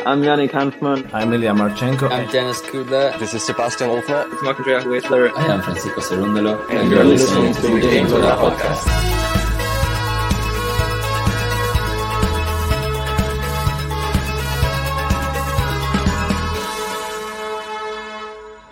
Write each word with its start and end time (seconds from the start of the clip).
I'm 0.00 0.20
Yannick 0.22 0.50
Hanfmann. 0.50 1.08
I'm 1.14 1.32
Ilya 1.32 1.52
Marchenko. 1.54 2.10
I'm 2.10 2.28
Dennis 2.30 2.60
Kudla. 2.60 3.18
This 3.18 3.32
is 3.32 3.42
Sebastian 3.42 3.88
Ofner. 3.88 4.30
It's 4.32 4.42
Marc-Andrea 4.42 4.80
Hüsler. 4.80 5.30
I 5.34 5.46
am 5.46 5.62
Francisco 5.62 6.00
Cerundolo. 6.00 6.60
And, 6.68 6.78
and 6.80 6.90
you're 6.90 7.04
listening 7.04 7.54
to 7.54 7.60
the 7.62 7.80
Game 7.80 8.06
to 8.08 8.18
Love 8.18 8.52
podcast. 8.52 9.14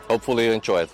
Hopefully 0.09 0.47
you 0.47 0.53
enjoy 0.53 0.83
it. 0.83 0.91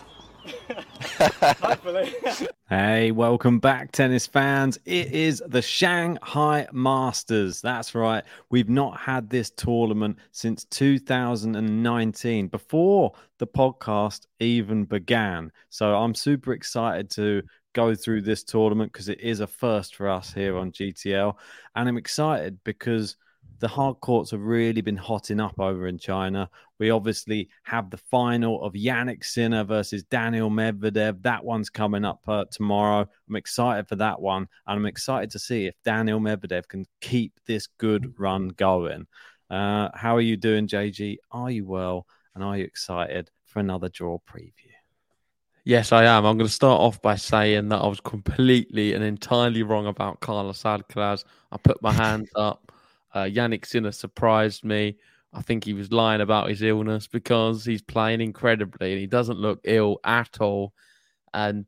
hey, 2.68 3.10
welcome 3.10 3.58
back, 3.58 3.90
tennis 3.92 4.26
fans. 4.26 4.78
It 4.84 5.12
is 5.12 5.42
the 5.46 5.62
Shanghai 5.62 6.68
Masters. 6.72 7.60
That's 7.60 7.94
right. 7.94 8.22
We've 8.50 8.68
not 8.68 8.98
had 8.98 9.28
this 9.28 9.50
tournament 9.50 10.18
since 10.30 10.64
2019, 10.66 12.48
before 12.48 13.12
the 13.38 13.46
podcast 13.46 14.26
even 14.38 14.84
began. 14.84 15.50
So 15.70 15.96
I'm 15.96 16.14
super 16.14 16.52
excited 16.52 17.10
to 17.12 17.42
go 17.72 17.94
through 17.94 18.22
this 18.22 18.44
tournament 18.44 18.92
because 18.92 19.08
it 19.08 19.20
is 19.20 19.40
a 19.40 19.46
first 19.46 19.96
for 19.96 20.08
us 20.08 20.32
here 20.32 20.56
on 20.56 20.70
GTL. 20.72 21.34
And 21.74 21.88
I'm 21.88 21.98
excited 21.98 22.58
because 22.64 23.16
the 23.58 23.68
hard 23.68 24.00
courts 24.00 24.30
have 24.30 24.42
really 24.42 24.80
been 24.80 24.96
hotting 24.96 25.40
up 25.40 25.58
over 25.58 25.88
in 25.88 25.98
China. 25.98 26.48
We 26.78 26.90
obviously 26.90 27.48
have 27.64 27.90
the 27.90 27.96
final 27.96 28.62
of 28.62 28.74
Jannik 28.74 29.24
Sinner 29.24 29.64
versus 29.64 30.04
Daniil 30.04 30.50
Medvedev. 30.50 31.22
That 31.22 31.44
one's 31.44 31.70
coming 31.70 32.04
up 32.04 32.20
uh, 32.28 32.44
tomorrow. 32.50 33.08
I'm 33.28 33.36
excited 33.36 33.88
for 33.88 33.96
that 33.96 34.20
one. 34.20 34.48
And 34.66 34.78
I'm 34.78 34.86
excited 34.86 35.30
to 35.32 35.38
see 35.38 35.66
if 35.66 35.74
Daniil 35.84 36.20
Medvedev 36.20 36.68
can 36.68 36.86
keep 37.00 37.32
this 37.46 37.66
good 37.78 38.14
run 38.18 38.48
going. 38.48 39.06
Uh, 39.50 39.88
how 39.94 40.14
are 40.16 40.20
you 40.20 40.36
doing, 40.36 40.68
JG? 40.68 41.16
Are 41.30 41.50
you 41.50 41.66
well? 41.66 42.06
And 42.34 42.44
are 42.44 42.56
you 42.56 42.64
excited 42.64 43.30
for 43.44 43.60
another 43.60 43.88
draw 43.88 44.18
preview? 44.18 44.52
Yes, 45.64 45.92
I 45.92 46.04
am. 46.04 46.24
I'm 46.24 46.38
going 46.38 46.48
to 46.48 46.52
start 46.52 46.80
off 46.80 47.02
by 47.02 47.16
saying 47.16 47.68
that 47.68 47.82
I 47.82 47.86
was 47.86 48.00
completely 48.00 48.94
and 48.94 49.04
entirely 49.04 49.62
wrong 49.62 49.86
about 49.86 50.20
Carlos 50.20 50.62
Alcaraz. 50.62 51.24
I 51.52 51.58
put 51.58 51.82
my 51.82 51.92
hands 51.92 52.30
up. 52.36 52.72
Uh, 53.12 53.24
Jannik 53.24 53.66
Sinner 53.66 53.92
surprised 53.92 54.64
me. 54.64 54.96
I 55.32 55.42
think 55.42 55.64
he 55.64 55.74
was 55.74 55.92
lying 55.92 56.20
about 56.20 56.48
his 56.48 56.62
illness 56.62 57.06
because 57.06 57.64
he's 57.64 57.82
playing 57.82 58.20
incredibly 58.20 58.92
and 58.92 59.00
he 59.00 59.06
doesn't 59.06 59.38
look 59.38 59.60
ill 59.64 59.98
at 60.04 60.40
all. 60.40 60.72
And 61.34 61.66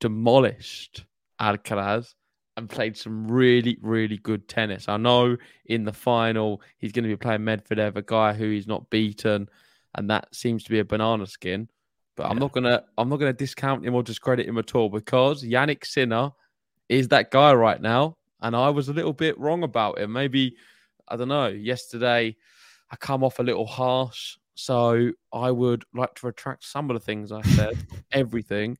demolished 0.00 1.04
Alcaraz 1.40 2.14
and 2.56 2.68
played 2.68 2.96
some 2.96 3.30
really, 3.30 3.78
really 3.80 4.18
good 4.18 4.48
tennis. 4.48 4.88
I 4.88 4.96
know 4.96 5.36
in 5.64 5.84
the 5.84 5.92
final 5.92 6.60
he's 6.78 6.92
going 6.92 7.04
to 7.04 7.08
be 7.08 7.16
playing 7.16 7.42
Medvedev, 7.42 7.96
a 7.96 8.02
guy 8.02 8.32
who 8.32 8.50
he's 8.50 8.66
not 8.66 8.90
beaten, 8.90 9.48
and 9.94 10.10
that 10.10 10.34
seems 10.34 10.64
to 10.64 10.70
be 10.70 10.80
a 10.80 10.84
banana 10.84 11.26
skin. 11.26 11.68
But 12.16 12.24
yeah. 12.24 12.30
I'm 12.30 12.38
not 12.38 12.52
gonna 12.52 12.84
I'm 12.98 13.08
not 13.08 13.18
gonna 13.18 13.32
discount 13.32 13.86
him 13.86 13.94
or 13.94 14.02
discredit 14.02 14.46
him 14.46 14.58
at 14.58 14.74
all 14.74 14.90
because 14.90 15.42
Jannik 15.42 15.86
Sinner 15.86 16.32
is 16.88 17.08
that 17.08 17.30
guy 17.30 17.54
right 17.54 17.80
now, 17.80 18.18
and 18.42 18.54
I 18.54 18.68
was 18.68 18.88
a 18.88 18.92
little 18.92 19.14
bit 19.14 19.38
wrong 19.38 19.62
about 19.62 19.98
him. 19.98 20.12
Maybe 20.12 20.56
I 21.08 21.16
don't 21.16 21.28
know. 21.28 21.46
Yesterday 21.46 22.36
I 22.92 22.96
come 22.96 23.24
off 23.24 23.38
a 23.38 23.42
little 23.42 23.66
harsh, 23.66 24.36
so 24.54 25.10
I 25.32 25.50
would 25.50 25.84
like 25.94 26.14
to 26.16 26.26
retract 26.26 26.64
some 26.64 26.90
of 26.90 26.94
the 26.94 27.00
things 27.00 27.32
I 27.32 27.40
said, 27.40 27.86
everything, 28.12 28.76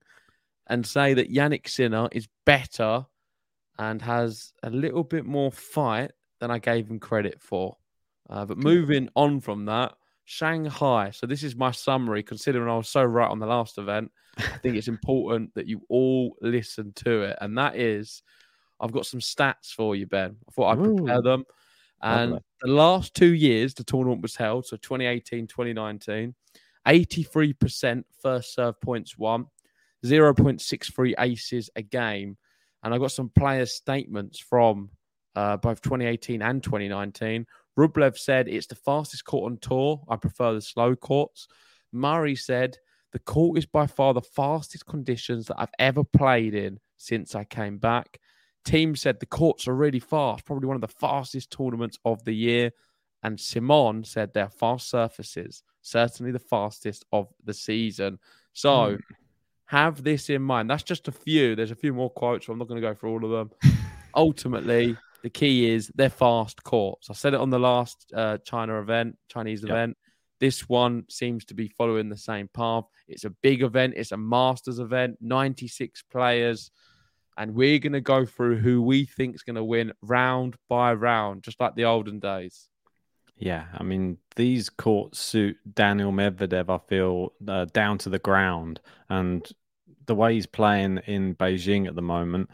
and 0.66 0.86
say 0.86 1.14
that 1.14 1.32
Jannik 1.32 1.66
Sinner 1.66 2.08
is 2.12 2.28
better 2.44 3.06
and 3.78 4.02
has 4.02 4.52
a 4.62 4.68
little 4.70 5.02
bit 5.02 5.24
more 5.24 5.50
fight 5.50 6.12
than 6.40 6.50
I 6.50 6.58
gave 6.58 6.88
him 6.88 7.00
credit 7.00 7.40
for. 7.40 7.76
Uh, 8.28 8.44
but 8.44 8.58
moving 8.58 9.08
on 9.16 9.40
from 9.40 9.64
that, 9.64 9.94
Shanghai. 10.24 11.10
So 11.10 11.26
this 11.26 11.42
is 11.42 11.56
my 11.56 11.70
summary. 11.70 12.22
Considering 12.22 12.68
I 12.68 12.76
was 12.76 12.88
so 12.88 13.02
right 13.02 13.30
on 13.30 13.38
the 13.38 13.46
last 13.46 13.78
event, 13.78 14.12
I 14.36 14.58
think 14.58 14.76
it's 14.76 14.88
important 14.88 15.54
that 15.54 15.66
you 15.66 15.82
all 15.88 16.36
listen 16.42 16.92
to 16.96 17.22
it. 17.22 17.38
And 17.40 17.56
that 17.58 17.76
is, 17.76 18.22
I've 18.78 18.92
got 18.92 19.06
some 19.06 19.20
stats 19.20 19.72
for 19.74 19.96
you, 19.96 20.06
Ben. 20.06 20.36
I 20.48 20.52
thought 20.52 20.78
I'd 20.78 20.84
prepare 20.84 21.18
Ooh. 21.18 21.22
them. 21.22 21.44
And 22.02 22.32
Lovely. 22.32 22.44
the 22.62 22.70
last 22.70 23.14
two 23.14 23.34
years 23.34 23.74
the 23.74 23.84
tournament 23.84 24.22
was 24.22 24.36
held, 24.36 24.66
so 24.66 24.76
2018, 24.76 25.46
2019, 25.46 26.34
83% 26.86 28.04
first 28.20 28.54
serve 28.54 28.80
points 28.80 29.16
won, 29.16 29.46
0.63 30.04 31.14
aces 31.18 31.70
a 31.76 31.82
game. 31.82 32.36
And 32.82 32.92
I 32.92 32.98
got 32.98 33.12
some 33.12 33.30
player 33.30 33.66
statements 33.66 34.40
from 34.40 34.90
uh, 35.36 35.56
both 35.58 35.80
2018 35.82 36.42
and 36.42 36.62
2019. 36.62 37.46
Rublev 37.78 38.18
said 38.18 38.48
it's 38.48 38.66
the 38.66 38.74
fastest 38.74 39.24
court 39.24 39.50
on 39.50 39.58
tour. 39.58 40.02
I 40.08 40.16
prefer 40.16 40.54
the 40.54 40.60
slow 40.60 40.96
courts. 40.96 41.46
Murray 41.92 42.34
said 42.34 42.76
the 43.12 43.18
court 43.20 43.58
is 43.58 43.66
by 43.66 43.86
far 43.86 44.12
the 44.12 44.22
fastest 44.22 44.86
conditions 44.86 45.46
that 45.46 45.60
I've 45.60 45.74
ever 45.78 46.02
played 46.02 46.54
in 46.54 46.80
since 46.96 47.34
I 47.34 47.44
came 47.44 47.78
back. 47.78 48.18
Thiem 48.64 48.96
said 48.96 49.18
the 49.18 49.26
courts 49.26 49.66
are 49.66 49.74
really 49.74 49.98
fast, 49.98 50.44
probably 50.44 50.66
one 50.66 50.76
of 50.76 50.80
the 50.80 50.88
fastest 50.88 51.50
tournaments 51.50 51.98
of 52.04 52.24
the 52.24 52.34
year. 52.34 52.70
And 53.22 53.38
Simon 53.38 54.04
said 54.04 54.32
they're 54.32 54.48
fast 54.48 54.90
surfaces, 54.90 55.62
certainly 55.80 56.32
the 56.32 56.38
fastest 56.38 57.04
of 57.12 57.28
the 57.44 57.54
season. 57.54 58.18
So 58.52 58.96
mm. 58.96 59.00
have 59.66 60.02
this 60.02 60.28
in 60.28 60.42
mind. 60.42 60.68
That's 60.68 60.82
just 60.82 61.08
a 61.08 61.12
few. 61.12 61.54
There's 61.54 61.70
a 61.70 61.76
few 61.76 61.92
more 61.92 62.10
quotes, 62.10 62.46
so 62.46 62.52
I'm 62.52 62.58
not 62.58 62.68
going 62.68 62.80
to 62.80 62.86
go 62.86 62.94
through 62.94 63.10
all 63.10 63.24
of 63.24 63.30
them. 63.30 63.72
Ultimately, 64.14 64.96
the 65.22 65.30
key 65.30 65.70
is 65.70 65.90
they're 65.94 66.10
fast 66.10 66.62
courts. 66.64 67.10
I 67.10 67.14
said 67.14 67.34
it 67.34 67.40
on 67.40 67.50
the 67.50 67.60
last 67.60 68.12
uh, 68.14 68.38
China 68.38 68.80
event, 68.80 69.16
Chinese 69.28 69.62
yep. 69.62 69.70
event. 69.70 69.96
This 70.40 70.68
one 70.68 71.04
seems 71.08 71.44
to 71.46 71.54
be 71.54 71.68
following 71.68 72.08
the 72.08 72.16
same 72.16 72.48
path. 72.48 72.84
It's 73.06 73.24
a 73.24 73.30
big 73.30 73.62
event. 73.62 73.94
It's 73.96 74.10
a 74.10 74.16
Masters 74.16 74.80
event. 74.80 75.18
96 75.20 76.02
players 76.10 76.72
and 77.36 77.54
we're 77.54 77.78
going 77.78 77.92
to 77.92 78.00
go 78.00 78.26
through 78.26 78.58
who 78.58 78.82
we 78.82 79.04
think 79.04 79.34
is 79.34 79.42
going 79.42 79.56
to 79.56 79.64
win 79.64 79.92
round 80.02 80.56
by 80.68 80.92
round, 80.92 81.42
just 81.42 81.60
like 81.60 81.74
the 81.74 81.84
olden 81.84 82.18
days. 82.20 82.68
Yeah, 83.36 83.66
I 83.74 83.82
mean, 83.82 84.18
these 84.36 84.68
courts 84.68 85.18
suit 85.18 85.56
Daniil 85.74 86.12
Medvedev, 86.12 86.68
I 86.68 86.78
feel, 86.88 87.32
uh, 87.48 87.64
down 87.66 87.98
to 87.98 88.08
the 88.08 88.18
ground. 88.18 88.80
And 89.08 89.46
the 90.06 90.14
way 90.14 90.34
he's 90.34 90.46
playing 90.46 90.98
in 91.06 91.34
Beijing 91.34 91.88
at 91.88 91.94
the 91.94 92.02
moment, 92.02 92.50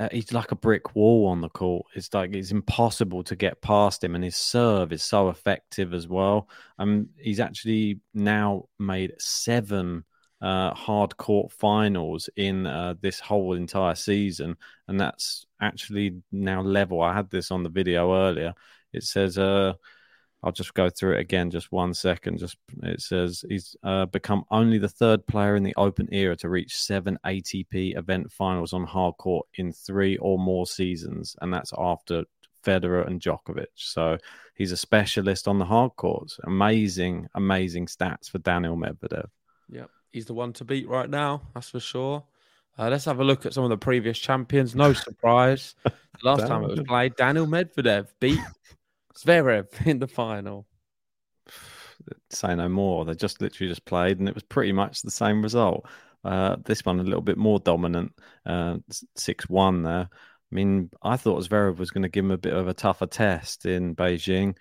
uh, 0.00 0.08
he's 0.12 0.32
like 0.32 0.52
a 0.52 0.56
brick 0.56 0.94
wall 0.94 1.28
on 1.28 1.40
the 1.40 1.48
court. 1.48 1.86
It's 1.94 2.12
like 2.12 2.34
it's 2.34 2.50
impossible 2.50 3.24
to 3.24 3.36
get 3.36 3.62
past 3.62 4.04
him, 4.04 4.14
and 4.14 4.22
his 4.22 4.36
serve 4.36 4.92
is 4.92 5.02
so 5.02 5.28
effective 5.28 5.94
as 5.94 6.06
well. 6.06 6.48
Um, 6.78 7.08
he's 7.16 7.40
actually 7.40 8.00
now 8.14 8.68
made 8.78 9.14
seven 9.18 10.04
uh, 10.40 10.72
hard 10.74 11.16
court 11.16 11.52
finals 11.52 12.28
in 12.36 12.66
uh, 12.66 12.94
this 13.00 13.20
whole 13.20 13.54
entire 13.54 13.94
season, 13.94 14.56
and 14.86 15.00
that's 15.00 15.46
actually 15.60 16.22
now 16.32 16.60
level. 16.60 17.02
I 17.02 17.14
had 17.14 17.30
this 17.30 17.50
on 17.50 17.62
the 17.62 17.68
video 17.68 18.14
earlier. 18.14 18.54
It 18.92 19.02
says, 19.02 19.38
uh, 19.38 19.74
I'll 20.42 20.52
just 20.52 20.74
go 20.74 20.88
through 20.88 21.14
it 21.14 21.20
again, 21.20 21.50
just 21.50 21.72
one 21.72 21.92
second. 21.92 22.38
Just 22.38 22.56
it 22.84 23.00
says 23.00 23.44
he's 23.48 23.74
uh, 23.82 24.06
become 24.06 24.44
only 24.50 24.78
the 24.78 24.88
third 24.88 25.26
player 25.26 25.56
in 25.56 25.64
the 25.64 25.74
Open 25.76 26.08
era 26.12 26.36
to 26.36 26.48
reach 26.48 26.76
seven 26.76 27.18
ATP 27.26 27.98
event 27.98 28.30
finals 28.30 28.72
on 28.72 28.84
hard 28.84 29.16
court 29.18 29.46
in 29.54 29.72
three 29.72 30.16
or 30.18 30.38
more 30.38 30.66
seasons, 30.66 31.34
and 31.40 31.52
that's 31.52 31.72
after 31.76 32.24
Federer 32.64 33.06
and 33.06 33.20
Djokovic. 33.20 33.66
So 33.74 34.18
he's 34.54 34.72
a 34.72 34.76
specialist 34.76 35.48
on 35.48 35.58
the 35.58 35.64
hard 35.64 35.96
courts. 35.96 36.38
Amazing, 36.44 37.28
amazing 37.34 37.86
stats 37.86 38.30
for 38.30 38.38
Daniil 38.38 38.76
Medvedev. 38.76 39.26
Yep, 39.70 39.90
he's 40.12 40.26
the 40.26 40.34
one 40.34 40.52
to 40.54 40.64
beat 40.64 40.88
right 40.88 41.08
now. 41.08 41.42
That's 41.54 41.70
for 41.70 41.80
sure. 41.80 42.24
Uh, 42.78 42.88
let's 42.88 43.04
have 43.06 43.18
a 43.18 43.24
look 43.24 43.44
at 43.44 43.54
some 43.54 43.64
of 43.64 43.70
the 43.70 43.76
previous 43.76 44.18
champions. 44.18 44.74
No 44.74 44.92
surprise. 44.92 45.74
the 45.84 45.92
last 46.22 46.46
time 46.46 46.62
it 46.62 46.70
was 46.70 46.80
played, 46.80 47.16
Daniil 47.16 47.46
Medvedev 47.46 48.08
beat 48.20 48.38
Zverev 49.16 49.86
in 49.86 49.98
the 49.98 50.06
final. 50.06 50.66
Say 52.30 52.54
no 52.54 52.68
more. 52.68 53.04
They 53.04 53.14
just 53.14 53.40
literally 53.40 53.70
just 53.70 53.84
played, 53.84 54.20
and 54.20 54.28
it 54.28 54.34
was 54.34 54.44
pretty 54.44 54.72
much 54.72 55.02
the 55.02 55.10
same 55.10 55.42
result. 55.42 55.86
Uh, 56.24 56.56
this 56.64 56.84
one 56.84 57.00
a 57.00 57.04
little 57.04 57.20
bit 57.20 57.36
more 57.36 57.58
dominant, 57.58 58.12
uh, 58.46 58.76
six 59.16 59.48
one 59.48 59.82
there. 59.82 60.08
I 60.50 60.54
mean, 60.54 60.90
I 61.02 61.16
thought 61.16 61.42
Zverev 61.44 61.78
was 61.78 61.90
going 61.90 62.02
to 62.02 62.08
give 62.08 62.24
him 62.24 62.30
a 62.30 62.38
bit 62.38 62.54
of 62.54 62.68
a 62.68 62.74
tougher 62.74 63.06
test 63.06 63.66
in 63.66 63.94
Beijing. 63.94 64.56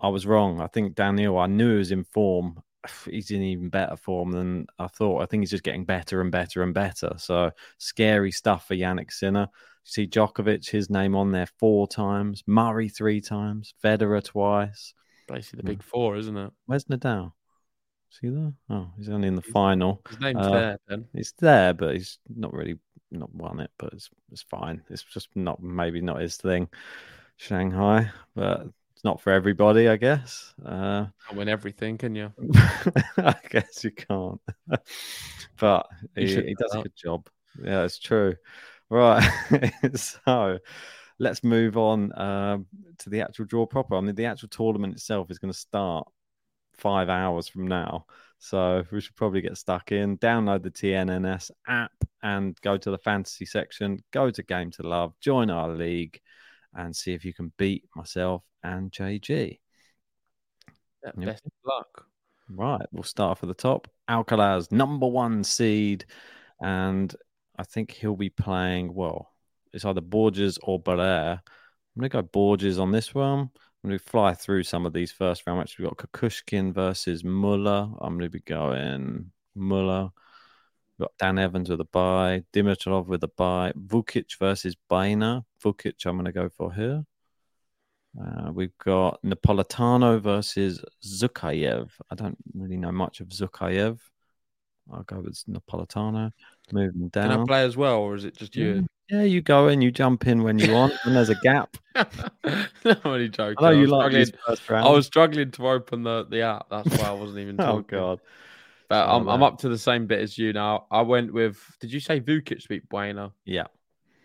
I 0.00 0.08
was 0.08 0.26
wrong. 0.26 0.60
I 0.60 0.66
think 0.66 0.94
Daniil, 0.94 1.38
I 1.38 1.46
knew 1.46 1.72
he 1.72 1.78
was 1.78 1.92
in 1.92 2.04
form. 2.04 2.62
He's 3.10 3.30
in 3.30 3.42
even 3.42 3.68
better 3.68 3.96
form 3.96 4.32
than 4.32 4.66
I 4.78 4.86
thought. 4.88 5.22
I 5.22 5.26
think 5.26 5.42
he's 5.42 5.50
just 5.50 5.62
getting 5.62 5.84
better 5.84 6.20
and 6.20 6.30
better 6.30 6.62
and 6.62 6.74
better. 6.74 7.12
So 7.16 7.50
scary 7.78 8.30
stuff 8.32 8.66
for 8.68 8.74
Jannik 8.74 9.12
Sinner. 9.12 9.48
see 9.84 10.06
Djokovic, 10.06 10.68
his 10.68 10.90
name 10.90 11.14
on 11.14 11.32
there 11.32 11.48
four 11.58 11.86
times, 11.86 12.42
Murray 12.46 12.88
three 12.88 13.20
times, 13.20 13.74
Federer 13.82 14.22
twice. 14.22 14.94
Basically 15.28 15.58
the 15.58 15.62
big 15.62 15.82
four, 15.82 16.16
isn't 16.16 16.36
it? 16.36 16.50
Where's 16.66 16.84
Nadal? 16.84 17.32
See 18.10 18.26
he 18.26 18.34
there? 18.34 18.52
Oh, 18.68 18.90
he's 18.98 19.08
only 19.08 19.28
in 19.28 19.36
the 19.36 19.42
final. 19.42 20.02
His 20.08 20.20
name's 20.20 20.46
Uh, 20.46 20.50
there, 20.50 20.78
then. 20.86 21.06
He's 21.14 21.32
there, 21.38 21.72
but 21.72 21.94
he's 21.94 22.18
not 22.28 22.52
really 22.52 22.78
not 23.10 23.34
won 23.34 23.60
it. 23.60 23.70
But 23.78 23.94
it's 23.94 24.10
it's 24.30 24.42
fine. 24.42 24.82
It's 24.90 25.02
just 25.02 25.28
not 25.34 25.62
maybe 25.62 26.02
not 26.02 26.20
his 26.20 26.36
thing. 26.36 26.68
Shanghai, 27.38 28.10
but 28.34 28.66
it's 29.02 29.08
not 29.08 29.20
for 29.20 29.32
everybody, 29.32 29.88
I 29.88 29.96
guess. 29.96 30.54
Uh, 30.64 31.06
Can't 31.26 31.36
win 31.36 31.48
everything, 31.48 31.98
can 31.98 32.14
you? 32.14 32.32
I 33.16 33.34
guess 33.50 33.82
you 33.82 33.90
can't. 33.90 34.40
but 35.58 35.88
You 36.14 36.28
he, 36.28 36.34
he 36.34 36.54
does 36.54 36.72
a 36.72 36.82
good 36.82 36.94
job. 36.94 37.26
Yeah, 37.60 37.82
it's 37.82 37.98
true. 37.98 38.36
Right. 38.90 39.28
so 39.96 40.60
let's 41.18 41.42
move 41.42 41.76
on 41.76 42.16
um, 42.16 42.66
to 42.98 43.10
the 43.10 43.22
actual 43.22 43.46
draw 43.46 43.66
proper. 43.66 43.96
I 43.96 44.00
mean, 44.02 44.14
the 44.14 44.26
actual 44.26 44.50
tournament 44.50 44.94
itself 44.94 45.32
is 45.32 45.40
going 45.40 45.52
to 45.52 45.58
start 45.58 46.06
five 46.76 47.08
hours 47.08 47.48
from 47.48 47.66
now. 47.66 48.06
So 48.38 48.84
we 48.92 49.00
should 49.00 49.16
probably 49.16 49.40
get 49.40 49.58
stuck 49.58 49.90
in, 49.90 50.16
download 50.18 50.62
the 50.62 50.70
TNNS 50.70 51.50
app 51.66 51.90
and 52.22 52.56
go 52.60 52.76
to 52.76 52.90
the 52.92 52.98
fantasy 52.98 53.46
section, 53.46 53.98
go 54.12 54.30
to 54.30 54.42
Game 54.44 54.70
to 54.72 54.84
Love, 54.84 55.12
join 55.20 55.50
our 55.50 55.70
league, 55.70 56.20
and 56.72 56.94
see 56.94 57.14
if 57.14 57.24
you 57.24 57.34
can 57.34 57.52
beat 57.58 57.82
myself 57.96 58.44
and 58.62 58.90
JG. 58.90 59.58
Yeah, 61.04 61.10
Yep. 61.16 61.26
Best 61.26 61.46
of 61.46 61.52
luck. 61.64 62.06
Right, 62.48 62.86
we'll 62.92 63.02
start 63.02 63.32
off 63.32 63.42
at 63.42 63.48
the 63.48 63.54
top. 63.54 63.88
Alcaraz, 64.08 64.70
number 64.70 65.06
one 65.06 65.42
seed, 65.44 66.04
and 66.60 67.14
I 67.58 67.64
think 67.64 67.92
he'll 67.92 68.16
be 68.16 68.30
playing. 68.30 68.94
Well, 68.94 69.32
it's 69.72 69.84
either 69.84 70.00
Borges 70.00 70.58
or 70.62 70.80
Barrere. 70.82 71.40
I'm 71.40 72.00
gonna 72.00 72.08
go 72.08 72.22
Borges 72.22 72.78
on 72.78 72.92
this 72.92 73.14
one. 73.14 73.50
I'm 73.84 73.90
gonna 73.90 73.98
fly 73.98 74.34
through 74.34 74.64
some 74.64 74.86
of 74.86 74.92
these 74.92 75.12
first 75.12 75.46
round 75.46 75.58
matches. 75.58 75.78
We've 75.78 75.88
got 75.88 75.96
Kukushkin 75.98 76.74
versus 76.74 77.24
Muller. 77.24 77.88
I'm 78.00 78.16
gonna 78.18 78.30
be 78.30 78.40
going 78.40 79.32
Muller. 79.54 80.10
We've 80.98 81.06
got 81.06 81.16
Dan 81.18 81.38
Evans 81.38 81.70
with 81.70 81.80
a 81.80 81.84
bye, 81.86 82.44
Dimitrov 82.52 83.06
with 83.06 83.24
a 83.24 83.28
bye, 83.28 83.72
Vukic 83.76 84.38
versus 84.38 84.76
Baena. 84.88 85.44
Vukic, 85.62 86.04
I'm 86.06 86.16
gonna 86.16 86.32
go 86.32 86.48
for 86.48 86.72
here. 86.72 87.04
Uh, 88.20 88.52
we've 88.52 88.76
got 88.78 89.22
Napolitano 89.22 90.20
versus 90.20 90.84
Zhukayev. 91.04 91.90
I 92.10 92.14
don't 92.14 92.36
really 92.54 92.76
know 92.76 92.92
much 92.92 93.20
of 93.20 93.28
Zhukayev. 93.28 93.98
I'll 94.92 95.02
go 95.04 95.20
with 95.20 95.42
Napolitano. 95.48 96.32
Moving 96.72 97.08
down. 97.08 97.30
Can 97.30 97.40
I 97.40 97.44
play 97.44 97.64
as 97.64 97.76
well, 97.76 97.98
or 97.98 98.14
is 98.14 98.24
it 98.24 98.36
just 98.36 98.54
you? 98.56 98.86
Yeah, 99.08 99.22
you 99.22 99.40
go 99.40 99.68
in, 99.68 99.82
you 99.82 99.90
jump 99.90 100.26
in 100.26 100.42
when 100.42 100.58
you 100.58 100.72
want, 100.72 100.94
and 101.04 101.14
there's 101.14 101.28
a 101.28 101.34
gap. 101.36 101.76
no, 101.94 102.04
I'm 102.84 102.96
only 103.04 103.28
joking. 103.28 103.56
I 103.58 103.62
know 103.62 103.68
I 103.68 103.72
you 103.72 103.80
was 103.82 103.90
like 103.90 104.26
struggling- 104.26 104.84
I 104.84 104.90
was 104.90 105.06
struggling 105.06 105.50
to 105.52 105.68
open 105.68 106.02
the, 106.02 106.26
the 106.28 106.42
app. 106.42 106.66
That's 106.70 106.88
why 106.98 107.08
I 107.08 107.12
wasn't 107.12 107.40
even 107.40 107.56
oh 107.60 107.80
god, 107.80 108.20
But 108.88 109.06
Oh, 109.08 109.16
I'm, 109.16 109.28
I'm 109.28 109.42
up 109.42 109.58
to 109.60 109.68
the 109.68 109.78
same 109.78 110.06
bit 110.06 110.20
as 110.20 110.36
you 110.38 110.52
now. 110.52 110.86
I 110.90 111.02
went 111.02 111.32
with. 111.32 111.58
Did 111.80 111.92
you 111.92 112.00
say 112.00 112.20
Vukic 112.20 112.66
beat 112.68 112.88
Baena? 112.88 113.32
yeah. 113.44 113.66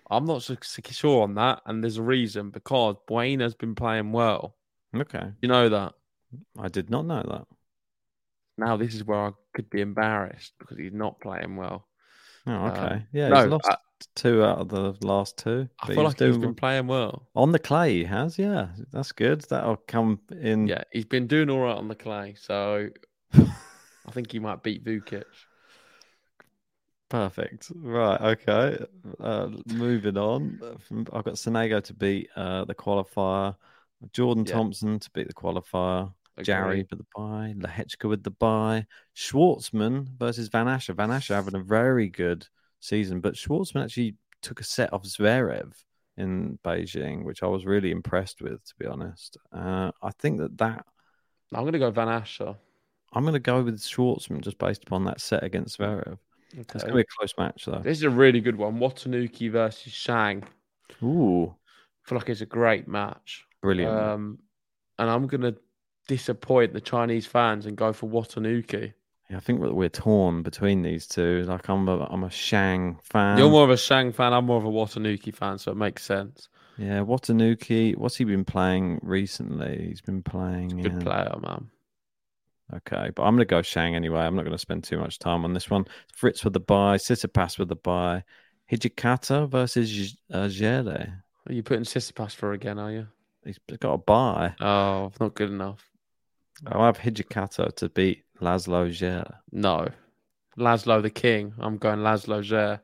I'm 0.10 0.26
not 0.26 0.44
so 0.44 0.56
sure 0.90 1.24
on 1.24 1.36
that, 1.36 1.62
and 1.66 1.84
there's 1.84 1.98
a 1.98 2.02
reason 2.04 2.50
because 2.50 2.96
Baena's 3.08 3.56
been 3.56 3.76
playing 3.76 4.12
well. 4.12 4.56
Okay, 4.96 5.32
You 5.42 5.50
know 5.50 5.70
that. 5.70 5.94
I 6.60 6.68
did 6.70 6.90
not 6.90 7.06
know 7.06 7.24
that. 7.24 7.46
Now 8.58 8.78
this 8.78 8.96
is 8.96 9.04
where 9.04 9.28
I 9.28 9.32
could 9.54 9.70
be 9.70 9.82
embarrassed 9.82 10.54
because 10.60 10.78
he's 10.78 10.94
not 10.94 11.20
playing 11.22 11.56
well. 11.56 11.88
Oh, 12.48 12.52
Um, 12.54 12.72
okay. 12.72 13.06
yeah, 13.12 13.28
no, 13.30 13.36
he's 13.42 13.52
lost 13.52 13.68
I- 13.70 13.78
two 14.16 14.44
out 14.44 14.60
of 14.60 14.70
the 14.70 14.96
last 15.06 15.38
two. 15.38 15.68
I 15.82 15.88
feel 15.88 16.04
like 16.04 16.14
he's 16.20 16.30
doing 16.30 16.40
been 16.42 16.56
playing 16.56 16.88
well. 16.88 17.28
on 17.36 17.52
the 17.52 17.60
clay. 17.60 17.98
He 17.98 18.04
has, 18.06 18.38
yeah, 18.40 18.70
that's 18.92 19.12
good. 19.12 19.42
That'll 19.50 19.76
come 19.88 20.22
in. 20.32 20.68
Yeah, 20.68 20.84
he's 20.92 21.06
been 21.06 21.28
doing 21.28 21.50
all 21.50 21.60
right 21.60 21.76
on 21.78 21.88
the 21.88 21.96
clay, 21.96 22.36
so 22.40 22.90
I 23.34 24.12
think 24.12 24.32
he 24.32 24.40
might 24.40 24.64
beat 24.64 24.84
Vukic. 24.86 25.24
Perfect. 27.10 27.72
Right. 27.76 28.20
Okay. 28.20 28.78
Uh, 29.20 29.50
moving 29.68 30.18
on. 30.18 30.60
I've 31.14 31.24
got 31.24 31.36
Sonego 31.36 31.82
to 31.84 31.94
beat 31.94 32.30
uh, 32.36 32.66
the 32.66 32.76
qualifier. 32.76 33.56
Jordan 34.12 34.46
Yeah. 34.46 34.54
Thompson 34.54 35.00
to 35.00 35.10
beat 35.12 35.28
the 35.28 35.34
qualifier. 35.34 36.14
Jarry 36.44 36.82
Agreed. 36.82 36.88
with 36.92 37.00
the 37.00 37.06
bye. 37.16 37.54
Lehechka 37.58 38.08
with 38.10 38.24
the 38.24 38.32
bye. 38.32 38.86
Schwartzman 39.16 40.08
versus 40.20 40.50
Van 40.50 40.68
Assche. 40.68 40.94
Van 40.96 41.10
Assche 41.10 41.34
having 41.34 41.56
a 41.56 41.64
very 41.64 42.10
good 42.10 42.46
season, 42.80 43.22
but 43.22 43.34
Schwartzman 43.34 43.84
actually 43.84 44.16
took 44.42 44.60
a 44.60 44.64
set 44.64 44.94
off 44.94 45.04
Zverev 45.04 45.74
in 46.16 46.60
Beijing, 46.64 47.24
which 47.24 47.42
I 47.42 47.48
was 47.48 47.66
really 47.66 47.90
impressed 47.92 48.42
with, 48.42 48.64
to 48.66 48.74
be 48.78 48.86
honest. 48.86 49.38
Uh, 49.52 49.92
I 50.04 50.12
think 50.20 50.40
that 50.40 50.58
that 50.60 50.86
I'm 51.54 51.62
going 51.64 51.74
to 51.74 51.80
go 51.80 51.90
Van 51.90 52.08
Assche. 52.08 52.56
I'm 53.14 53.24
going 53.24 53.34
to 53.34 53.40
go 53.40 53.64
with 53.64 53.80
Schwartzman 53.80 54.42
just 54.42 54.60
based 54.60 54.84
upon 54.84 55.06
that 55.06 55.22
set 55.22 55.44
against 55.44 55.80
Zverev. 55.80 56.20
It's 56.54 56.74
going 56.74 56.88
to 56.88 56.94
be 56.96 57.02
a 57.02 57.06
close 57.18 57.34
match, 57.38 57.66
though. 57.66 57.80
This 57.84 57.98
is 57.98 58.04
a 58.04 58.10
really 58.10 58.40
good 58.42 58.56
one. 58.58 58.80
Watanuki 58.80 59.52
versus 59.52 59.92
Shang. 59.94 60.44
Ooh, 61.04 61.54
I 62.06 62.10
feel 62.10 62.18
like 62.18 62.30
it's 62.30 62.42
a 62.42 62.46
great 62.46 62.88
match. 62.88 63.46
brilliant. 63.62 63.92
Um, 63.94 64.40
and 64.98 65.10
I'm 65.10 65.28
going 65.28 65.42
to 65.42 65.56
disappoint 66.08 66.74
the 66.74 66.82
Chinese 66.82 67.26
fans 67.28 67.66
and 67.66 67.76
go 67.78 67.94
for 67.94 68.10
Watanuki. 68.10 68.94
Yeah, 69.30 69.38
I 69.38 69.40
think 69.42 69.60
we're, 69.60 69.74
we're 69.74 69.90
torn 69.90 70.42
between 70.42 70.82
these 70.84 71.06
two. 71.06 71.44
Like 71.44 71.68
I'm 71.68 71.88
a 71.90 72.06
I'm 72.06 72.24
a 72.24 72.30
Shang 72.32 72.98
fan. 73.04 73.38
You're 73.38 73.50
more 73.50 73.66
of 73.66 73.70
a 73.70 73.78
Shang 73.78 74.14
fan. 74.14 74.34
I'm 74.34 74.46
more 74.46 74.58
of 74.58 74.64
a 74.66 74.70
Watanuki 74.70 75.36
fan, 75.36 75.58
so 75.58 75.72
it 75.72 75.76
makes 75.78 76.04
sense. 76.04 76.48
yeah, 76.78 77.02
Watanuki. 77.02 77.98
What's 77.98 78.16
he 78.16 78.24
been 78.24 78.46
playing 78.46 79.00
recently? 79.04 79.88
He's 79.90 80.00
been 80.02 80.24
playing. 80.24 80.70
Good 80.70 80.94
in- 80.94 81.02
player, 81.02 81.36
man. 81.42 81.70
Okay, 82.76 83.12
but 83.16 83.24
I'm 83.24 83.36
going 83.36 83.40
to 83.40 83.46
go 83.46 83.62
Shang 83.62 83.96
anyway. 83.96 84.22
I'm 84.22 84.36
not 84.36 84.44
going 84.44 84.52
to 84.52 84.58
spend 84.58 84.84
too 84.84 84.98
much 84.98 85.20
time 85.20 85.46
on 85.46 85.54
this 85.54 85.70
one. 85.70 85.86
Fritz 86.14 86.44
with 86.44 86.54
the 86.54 86.60
bye, 86.60 86.98
Tsitsipas 86.98 87.58
with 87.58 87.70
the 87.70 87.78
buy, 87.78 88.24
Hijikata 88.72 89.50
versus 89.50 90.18
uh, 90.34 90.48
Djere. 90.48 91.14
Are 91.48 91.54
you 91.54 91.64
putting 91.64 91.86
Tsitsipas 91.86 92.34
for 92.36 92.52
again, 92.52 92.78
are 92.78 92.92
you? 92.92 93.08
He's 93.46 93.58
got 93.80 93.94
a 93.94 93.98
buy. 93.98 94.54
Oh, 94.60 95.14
not 95.22 95.34
good 95.36 95.50
enough. 95.50 95.90
I'll 96.66 96.84
have 96.84 96.98
Hijikata 96.98 97.74
to 97.78 97.88
beat 97.90 98.24
Laszlo 98.42 98.90
Djere. 98.90 99.32
No. 99.54 99.88
Laszlo 100.58 101.02
the 101.02 101.10
King. 101.10 101.54
I'm 101.60 101.78
going 101.78 102.00
Laszlo 102.00 102.44
Zer. 102.44 102.82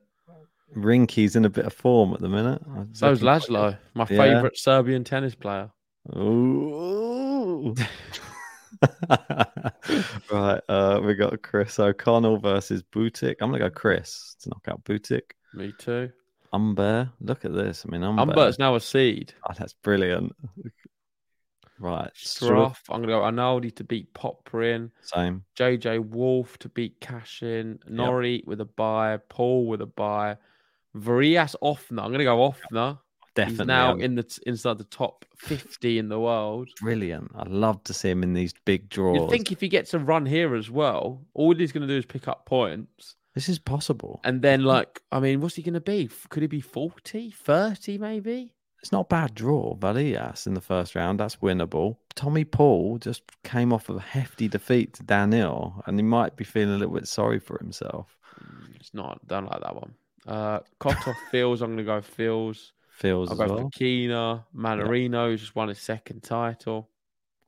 Rinky's 0.77 1.35
in 1.35 1.43
a 1.45 1.49
bit 1.49 1.65
of 1.65 1.73
form 1.73 2.13
at 2.13 2.19
the 2.21 2.29
minute. 2.29 2.61
I 2.73 2.85
So's 2.93 3.21
Laszlo, 3.21 3.77
my 3.95 4.03
Yeah. 4.09 4.17
favourite 4.17 4.57
Serbian 4.57 5.03
tennis 5.03 5.35
player. 5.35 5.69
Ooh. 6.15 7.75
right, 10.31 10.61
uh, 10.69 11.01
we 11.03 11.13
got 11.13 11.41
Chris 11.41 11.79
O'Connell 11.79 12.37
versus 12.37 12.83
Bublik. 12.91 13.35
I'm 13.41 13.51
gonna 13.51 13.59
go 13.59 13.69
Chris 13.69 14.35
to 14.41 14.49
knock 14.49 14.67
out 14.67 14.83
Bublik. 14.83 15.31
Me 15.53 15.73
too. 15.77 16.11
Humbert, 16.51 17.09
look 17.19 17.45
at 17.45 17.53
this. 17.53 17.85
I 17.85 17.91
mean, 17.91 18.01
Humbert. 18.01 18.27
Humbert's 18.27 18.59
now 18.59 18.75
a 18.75 18.79
seed. 18.79 19.33
Oh, 19.49 19.53
that's 19.57 19.73
brilliant. 19.73 20.33
Right. 21.79 22.11
Struff. 22.15 22.77
I'm 22.89 23.01
going 23.01 23.09
to 23.09 23.15
go 23.15 23.21
Arnaldi 23.21 23.75
to 23.75 23.83
beat 23.83 24.13
Popyrin. 24.13 24.91
Same. 25.01 25.43
JJ 25.57 26.11
Wolf 26.11 26.57
to 26.59 26.69
beat 26.69 27.01
Cachin. 27.01 27.79
Norrie 27.87 28.43
with 28.45 28.61
a 28.61 28.65
buy. 28.65 29.17
Paul 29.29 29.67
with 29.67 29.81
a 29.81 29.87
buy. 29.87 30.37
Varillas 30.95 31.55
Ofner. 31.61 32.03
I'm 32.03 32.09
going 32.09 32.19
to 32.19 32.23
go 32.23 32.37
Ofner. 32.37 32.99
Definitely. 33.35 33.63
He's 33.63 33.67
now 33.67 33.95
in 33.95 34.15
the 34.15 34.39
inside 34.45 34.77
the 34.77 34.83
top 34.83 35.25
50 35.37 35.97
in 35.97 36.09
the 36.09 36.19
world. 36.19 36.69
brilliant. 36.79 37.31
I 37.35 37.43
love 37.47 37.83
to 37.85 37.93
see 37.93 38.09
him 38.09 38.21
in 38.23 38.33
these 38.33 38.53
big 38.65 38.89
draws. 38.89 39.17
You'd 39.17 39.29
think 39.29 39.51
if 39.51 39.59
he 39.61 39.67
gets 39.69 39.93
a 39.93 39.99
run 39.99 40.25
here 40.25 40.55
as 40.55 40.69
well, 40.69 41.21
all 41.33 41.55
he's 41.55 41.71
going 41.71 41.87
to 41.87 41.93
do 41.93 41.97
is 41.97 42.05
pick 42.05 42.27
up 42.27 42.45
points. 42.45 43.15
this 43.33 43.49
is 43.49 43.57
possible. 43.57 44.19
And 44.23 44.41
then, 44.41 44.63
like, 44.63 45.01
I 45.11 45.19
mean, 45.19 45.41
what's 45.41 45.55
he 45.55 45.63
going 45.63 45.73
to 45.73 45.81
be? 45.81 46.09
Could 46.29 46.43
he 46.43 46.47
be 46.47 46.61
40, 46.61 47.31
30 47.31 47.97
maybe? 47.97 48.53
It's 48.79 48.91
not 48.91 49.05
a 49.05 49.05
bad 49.05 49.33
draw, 49.33 49.75
Varillas 49.77 50.45
in 50.45 50.55
the 50.55 50.61
first 50.61 50.93
round. 50.93 51.19
That's 51.19 51.37
winnable. 51.37 51.95
Tommy 52.15 52.43
Paul 52.43 52.97
just 52.97 53.23
came 53.43 53.71
off 53.71 53.87
of 53.87 53.95
a 53.95 54.01
hefty 54.01 54.49
defeat 54.49 54.93
to 54.95 55.03
Daniil, 55.03 55.81
and 55.87 55.97
he 55.97 56.03
might 56.03 56.35
be 56.35 56.43
feeling 56.43 56.75
a 56.75 56.77
little 56.77 56.93
bit 56.93 57.07
sorry 57.07 57.39
for 57.39 57.57
himself. 57.59 58.17
It's 58.75 58.93
not. 58.93 59.25
Don't 59.25 59.49
like 59.49 59.61
that 59.61 59.75
one. 59.75 59.93
Uh, 60.27 60.59
Kotov 60.81 61.15
Fils. 61.31 61.61
I'm 61.61 61.69
going 61.69 61.77
to 61.77 61.83
go 61.85 62.01
Fils. 62.01 62.73
Fils 62.93 63.29
I'll 63.31 63.41
as 63.41 63.49
go 63.49 63.55
well. 63.55 63.69
Mannarino 64.55 65.29
who's 65.29 65.41
just 65.41 65.55
won 65.55 65.67
his 65.67 65.79
second 65.79 66.21
title. 66.21 66.89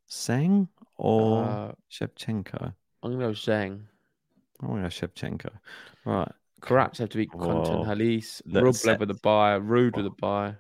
Seng 0.07 0.67
or 0.97 1.43
Uh, 1.43 1.71
Shevchenko? 1.91 2.73
I'm 3.03 3.11
going 3.11 3.19
to 3.19 3.25
go 3.27 3.31
Zheng. 3.31 3.81
I'm 4.61 4.67
going 4.67 4.83
to 4.83 4.89
go 4.89 5.07
Shevchenko. 5.07 5.51
Right. 6.05 6.31
Karatsev 6.61 7.09
to 7.09 7.17
beat 7.17 7.29
Quentin 7.29 7.79
Whoa. 7.79 7.85
Halys. 7.85 8.41
Rublev 8.47 8.99
with 8.99 9.11
a 9.11 9.19
buy. 9.21 9.59
Ruud 9.59 9.95
with 9.95 10.07
a 10.07 10.15
buy. 10.19 10.55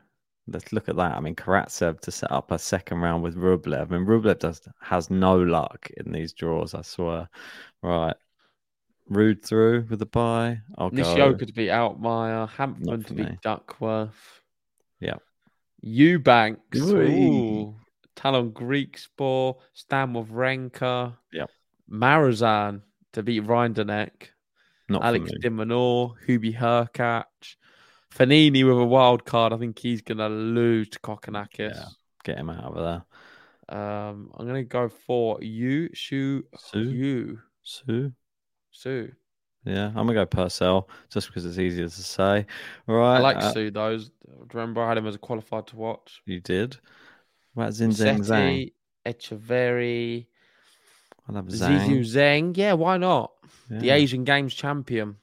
Let's 0.47 0.71
look 0.71 0.87
at 0.87 0.95
that. 0.97 1.17
I 1.17 1.19
mean, 1.19 1.35
Karatsev 1.35 1.99
to 2.01 2.11
set 2.11 2.31
up 2.31 2.51
a 2.51 2.59
second 2.59 2.99
round 2.99 3.23
with 3.23 3.35
Rublev. 3.35 3.91
I 3.91 3.97
mean, 3.97 4.05
Rublev 4.05 4.37
does 4.37 4.61
has 4.81 5.09
no 5.09 5.35
luck 5.37 5.89
in 5.97 6.11
these 6.11 6.33
draws. 6.33 6.75
I 6.75 6.83
swear. 6.83 7.27
Right, 7.81 8.15
Ruud 9.09 9.43
through 9.43 9.87
with 9.89 9.97
the 9.97 10.05
buy. 10.05 10.59
I'll 10.77 10.91
go. 10.91 10.97
Nishioka 10.97 11.47
to 11.47 11.53
beat 11.53 11.69
Altmaier. 11.69 12.47
Hampton 12.49 13.01
to 13.01 13.07
for 13.07 13.13
beat. 13.15 13.41
Duckworth. 13.41 14.41
Eubanks. 15.85 16.79
Ooh. 16.79 17.75
Tallon 18.15 18.51
Griekspoor. 18.51 19.57
Stan 19.73 20.13
Renka. 20.13 21.15
Yep. 21.31 21.49
Marozsan 21.89 22.81
to 23.13 23.23
beat 23.23 23.43
Rinderknech. 23.43 24.29
Not 24.89 25.03
Alex 25.03 25.29
for 25.29 25.35
me. 25.35 25.39
de 25.41 25.49
Minaur. 25.49 26.15
Hubi 26.27 26.57
Hurkacz. 26.57 27.55
Fognini 28.11 28.65
with 28.65 28.79
a 28.79 28.85
wild 28.85 29.25
card. 29.25 29.53
I 29.53 29.57
think 29.57 29.77
he's 29.77 30.01
going 30.01 30.17
to 30.17 30.29
lose 30.29 30.89
to 30.89 30.99
Kokkinakis. 30.99 31.75
Yeah. 31.75 31.85
Get 32.23 32.39
him 32.39 32.49
out 32.49 32.75
of 32.75 32.83
there. 33.69 33.77
Um, 33.77 34.31
I'm 34.35 34.47
going 34.47 34.63
to 34.63 34.67
go 34.67 34.89
for 34.89 35.41
Yu 35.41 35.89
Shu 35.93 36.45
Su? 36.57 36.79
Yu 36.79 37.39
Sue. 37.63 38.11
Su. 38.71 39.11
Yeah, 39.65 39.87
I'm 39.87 39.93
gonna 39.93 40.13
go 40.13 40.25
Purcell 40.25 40.87
just 41.09 41.27
because 41.27 41.45
it's 41.45 41.57
easier 41.57 41.85
to 41.85 41.89
say. 41.89 42.45
Right. 42.85 43.17
I 43.17 43.19
like 43.19 43.37
uh, 43.37 43.51
Su 43.51 43.71
those. 43.71 44.11
Remember, 44.53 44.83
I 44.83 44.89
had 44.89 44.97
him 44.97 45.07
as 45.07 45.15
a 45.15 45.17
qualified 45.19 45.67
to 45.67 45.75
watch. 45.75 46.21
You 46.25 46.39
did. 46.39 46.77
What 47.55 47.71
Zin 47.71 47.89
Zeng 47.89 48.19
Zhang? 48.19 48.71
Etcheverry, 49.05 50.27
I'll 51.27 51.35
have 51.35 51.45
Zizu 51.45 52.01
Zhang. 52.01 52.55
Yeah, 52.57 52.73
why 52.73 52.97
not? 52.97 53.31
The 53.69 53.89
Asian 53.91 54.23
Games 54.23 54.53
champion. 54.53 55.17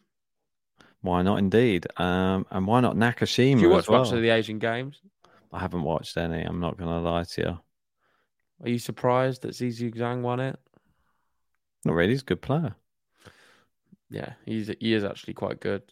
Why 1.01 1.23
not? 1.23 1.39
Indeed. 1.39 1.87
Um, 1.97 2.47
and 2.51 2.67
why 2.67 2.81
not 2.81 2.97
Nakashima 2.97 3.55
Did 3.55 3.61
you 3.61 3.71
watch 3.71 3.89
well? 3.89 4.05
much 4.05 4.13
of 4.13 4.23
the 4.23 4.31
Asian 4.31 4.59
Games? 4.59 5.01
I 5.53 5.59
haven't 5.59 5.83
watched 5.83 6.17
any. 6.17 6.43
I'm 6.43 6.61
not 6.61 6.77
gonna 6.79 7.01
lie 7.01 7.25
to 7.25 7.41
you. 7.41 7.59
Are 8.63 8.69
you 8.69 8.79
surprised 8.79 9.43
that 9.43 9.53
Zizu 9.53 9.95
Zhang 9.95 10.23
won 10.23 10.41
it? 10.41 10.59
Not 11.85 11.95
really. 11.95 12.11
He's 12.11 12.23
a 12.23 12.27
good 12.27 12.43
player. 12.43 12.77
Yeah, 14.13 14.35
he's 14.45 14.71
he 14.81 14.93
is 14.95 15.05
actually 15.05 15.35
quite 15.35 15.61
good. 15.61 15.83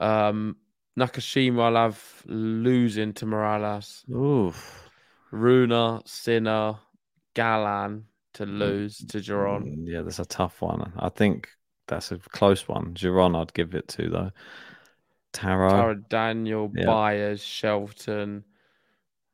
Um, 0.00 0.56
Nakashima, 0.98 1.62
I'll 1.62 1.76
have 1.76 2.22
losing 2.26 3.12
to 3.14 3.26
Morales. 3.26 4.04
Oof. 4.10 4.90
Rune, 5.30 6.00
Sinner, 6.04 6.76
Galan 7.34 8.04
to 8.34 8.46
lose 8.46 8.98
to 8.98 9.18
Giron. 9.18 9.64
Mm, 9.64 9.84
Yeah, 9.86 10.02
that's 10.02 10.18
a 10.18 10.24
tough 10.24 10.60
one. 10.62 10.92
I 10.98 11.08
think 11.08 11.48
that's 11.86 12.12
a 12.12 12.18
close 12.18 12.68
one. 12.68 12.94
Giron, 12.94 13.40
I'd 13.40 13.54
give 13.54 13.74
it 13.74 13.88
to 13.88 14.08
though. 14.10 14.30
Taro. 15.32 15.70
Tara 15.70 15.96
Daniel, 15.96 16.70
Yeah. 16.74 16.86
Byers, 16.86 17.42
Shelton, 17.42 18.44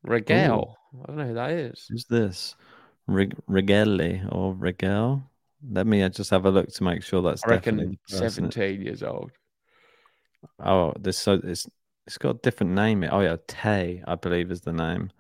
Regale. 0.03 0.77
I 1.03 1.07
don't 1.07 1.17
know 1.17 1.27
who 1.27 1.35
that 1.35 1.51
is. 1.51 1.87
Who's 1.91 2.07
this? 2.07 2.57
Rig- 3.07 3.37
Rigelli 3.49 4.27
or 4.33 4.55
Rigel? 4.55 5.23
Let 5.69 5.87
me 5.87 6.03
uh, 6.03 6.09
just 6.09 6.31
have 6.31 6.47
a 6.47 6.51
look 6.51 6.69
to 6.69 6.85
make 6.85 7.03
sure 7.03 7.23
that's 7.23 7.45
I 7.45 7.51
reckon 7.51 7.77
definitely 7.77 7.99
the 8.09 8.19
person. 8.19 8.51
17 8.51 8.83
years 8.83 9.03
old. 9.03 9.31
Oh, 10.59 10.95
this 10.99 11.19
so 11.19 11.41
it's 11.43 11.69
it's 12.07 12.19
got 12.19 12.37
a 12.37 12.39
different 12.39 12.73
name. 12.73 13.05
Oh 13.11 13.21
yeah, 13.21 13.37
Tay, 13.47 14.03
I 14.07 14.15
believe 14.15 14.51
is 14.51 14.63
the 14.63 14.73
name. 14.73 15.11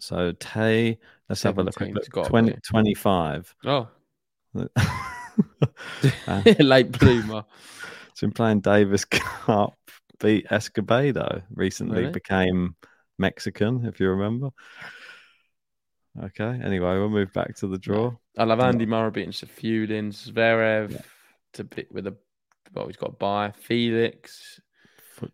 So 0.00 0.32
Tay, 0.32 0.98
let's 1.28 1.42
have 1.42 1.58
a 1.58 1.62
look. 1.62 1.74
17's 1.74 1.94
look 1.94 2.10
gotta 2.10 2.30
20, 2.30 2.54
25. 2.62 3.54
Oh, 3.64 3.88
Uh, 6.26 6.42
late 6.58 6.90
bloomer. 6.92 7.44
He's 8.12 8.20
been 8.20 8.32
playing 8.32 8.60
Davis 8.60 9.04
Cup, 9.04 9.74
beat 10.20 10.46
Escobedo, 10.48 11.42
recently 11.54 12.00
Really? 12.00 12.12
became 12.12 12.74
Mexican, 13.18 13.84
if 13.86 14.00
you 14.00 14.10
remember. 14.10 14.50
Okay, 16.24 16.60
anyway, 16.64 16.98
we'll 16.98 17.08
move 17.08 17.32
back 17.32 17.54
to 17.56 17.66
the 17.68 17.78
draw. 17.78 18.12
I 18.36 18.44
love. 18.44 18.60
Andy 18.60 18.86
Murray 18.86 19.10
beating 19.10 19.30
Safiullin, 19.32 20.08
Zverev 20.12 20.90
Yeah. 20.92 21.00
to 21.54 21.64
pick 21.64 21.88
with 21.92 22.06
a 22.06 22.16
well, 22.74 22.86
he's 22.86 22.96
got 22.96 23.18
by 23.18 23.52
Felix, 23.52 24.60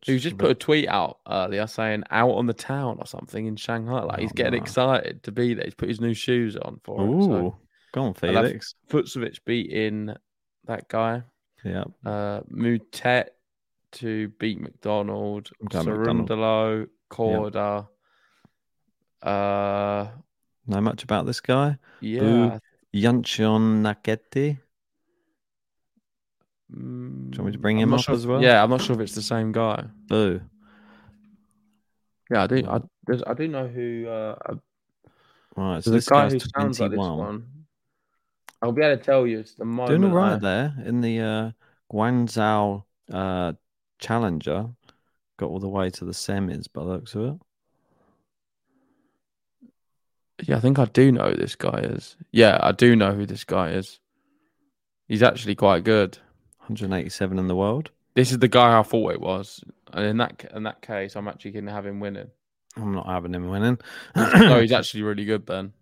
who's 0.07 0.23
just 0.23 0.38
put 0.38 0.50
a 0.50 0.54
tweet 0.54 0.88
out 0.88 1.19
earlier 1.28 1.66
saying 1.66 2.04
out 2.11 2.31
on 2.33 2.47
the 2.47 2.52
town 2.54 2.99
or 3.00 3.07
something 3.07 3.47
in 3.47 3.57
Shanghai. 3.57 4.02
Like 4.02 4.21
he's 4.21 4.31
Oh, 4.31 4.35
getting 4.37 4.59
no. 4.59 4.62
excited 4.62 5.23
to 5.25 5.33
be 5.33 5.54
there. 5.54 5.64
He's 5.64 5.75
put 5.75 5.88
his 5.88 6.00
new 6.00 6.14
shoes 6.14 6.57
on 6.57 6.81
for. 6.85 7.00
Ooh, 7.02 7.23
So 7.23 7.59
go 7.93 8.02
on, 8.04 8.14
Felix. 8.14 8.75
Fucsovics 8.90 9.38
beating 9.45 10.14
that 10.66 10.88
guy. 10.88 11.23
Yeah, 11.64 11.85
Uh 12.04 12.40
Moutet 12.50 13.28
to 13.93 14.28
beat 14.38 14.61
McDonald, 14.61 15.50
I'm. 15.62 15.69
Cerundolo, 15.69 16.87
Korda. 17.11 17.88
Uh 19.23 20.09
know 20.66 20.80
much 20.80 21.02
about 21.04 21.26
this 21.26 21.40
guy? 21.40 21.78
yeah. 22.00 22.59
Yanchion 22.94 23.83
Naketi. 23.83 24.59
Mm, 26.73 27.35
you 27.35 27.38
want 27.42 27.47
me 27.47 27.52
to 27.52 27.59
bring 27.59 27.78
I'm 27.78 27.88
him 27.88 27.94
up 27.94 28.00
sure 28.00 28.14
as 28.14 28.26
well? 28.26 28.42
Yeah, 28.42 28.62
I'm 28.62 28.71
not 28.71 28.80
sure 28.83 28.94
if 28.94 29.00
it's 29.00 29.14
the 29.14 29.23
same 29.23 29.52
guy. 29.52 29.85
Bu. 30.09 30.40
Yeah, 32.30 32.44
I 32.44 32.47
do. 32.47 32.66
I, 32.66 32.80
I 33.26 33.35
do 33.35 33.49
know 33.49 33.66
who. 33.68 34.06
Uh, 34.09 34.37
uh, 34.47 34.54
Right, 35.56 35.85
so 35.85 35.90
this 35.90 36.09
guy 36.09 36.28
who 36.30 36.40
sounds 36.40 36.80
like 36.80 36.90
this 36.90 36.97
21. 36.99 37.18
one. 37.18 37.47
I'll 38.61 38.73
be 38.73 38.83
able 38.83 38.97
to 38.97 39.02
tell 39.04 39.25
you. 39.25 39.38
It's 39.38 39.54
the 39.54 39.64
moment. 39.64 40.00
Doing 40.00 40.11
all 40.11 40.16
right 40.18 40.33
I- 40.33 40.38
there 40.38 40.75
in 40.85 41.00
the 41.00 41.21
uh, 41.21 41.50
Guangzhou 41.92 42.83
uh, 43.12 43.52
Challenger. 44.00 44.68
Got 45.37 45.47
all 45.50 45.61
the 45.61 45.68
way 45.68 45.90
to 45.90 46.04
the 46.04 46.12
semis 46.12 46.66
by 46.73 46.83
the 46.83 46.88
looks 46.88 47.14
of 47.14 47.23
it. 47.23 47.40
Yeah, 50.43 50.57
I 50.57 50.61
think 50.61 50.79
I 50.79 50.87
do 50.87 51.12
know 51.12 51.31
who 51.31 51.37
this 51.37 51.55
guy 51.57 51.79
is. 51.81 52.17
Yeah, 52.33 52.59
I 52.61 52.73
do 52.73 52.97
know 52.97 53.12
who 53.12 53.26
this 53.26 53.45
guy 53.45 53.71
is. 53.71 54.00
He's 55.07 55.23
actually 55.23 55.55
quite 55.55 55.85
good. 55.85 56.19
187 56.59 57.38
in 57.38 57.47
the 57.47 57.55
world. 57.55 57.91
This 58.14 58.33
is 58.33 58.38
the 58.38 58.49
guy 58.49 58.79
I 58.79 58.83
thought 58.83 59.12
it 59.12 59.21
was, 59.21 59.62
and 59.93 60.07
in 60.07 60.17
that 60.19 60.50
in 60.55 60.62
that 60.62 60.83
case, 60.83 61.17
I'm 61.17 61.29
actually 61.29 61.50
going 61.50 61.67
to 61.67 61.73
have 61.73 61.85
him 61.85 62.00
winning. 62.00 62.31
I'm 62.76 62.95
not 62.95 63.07
having 63.07 63.35
him 63.35 63.49
winning. 63.49 63.79
no, 64.17 64.61
he's 64.61 64.73
actually 64.73 65.03
really 65.03 65.25
good, 65.25 65.45
Ben. 65.45 65.73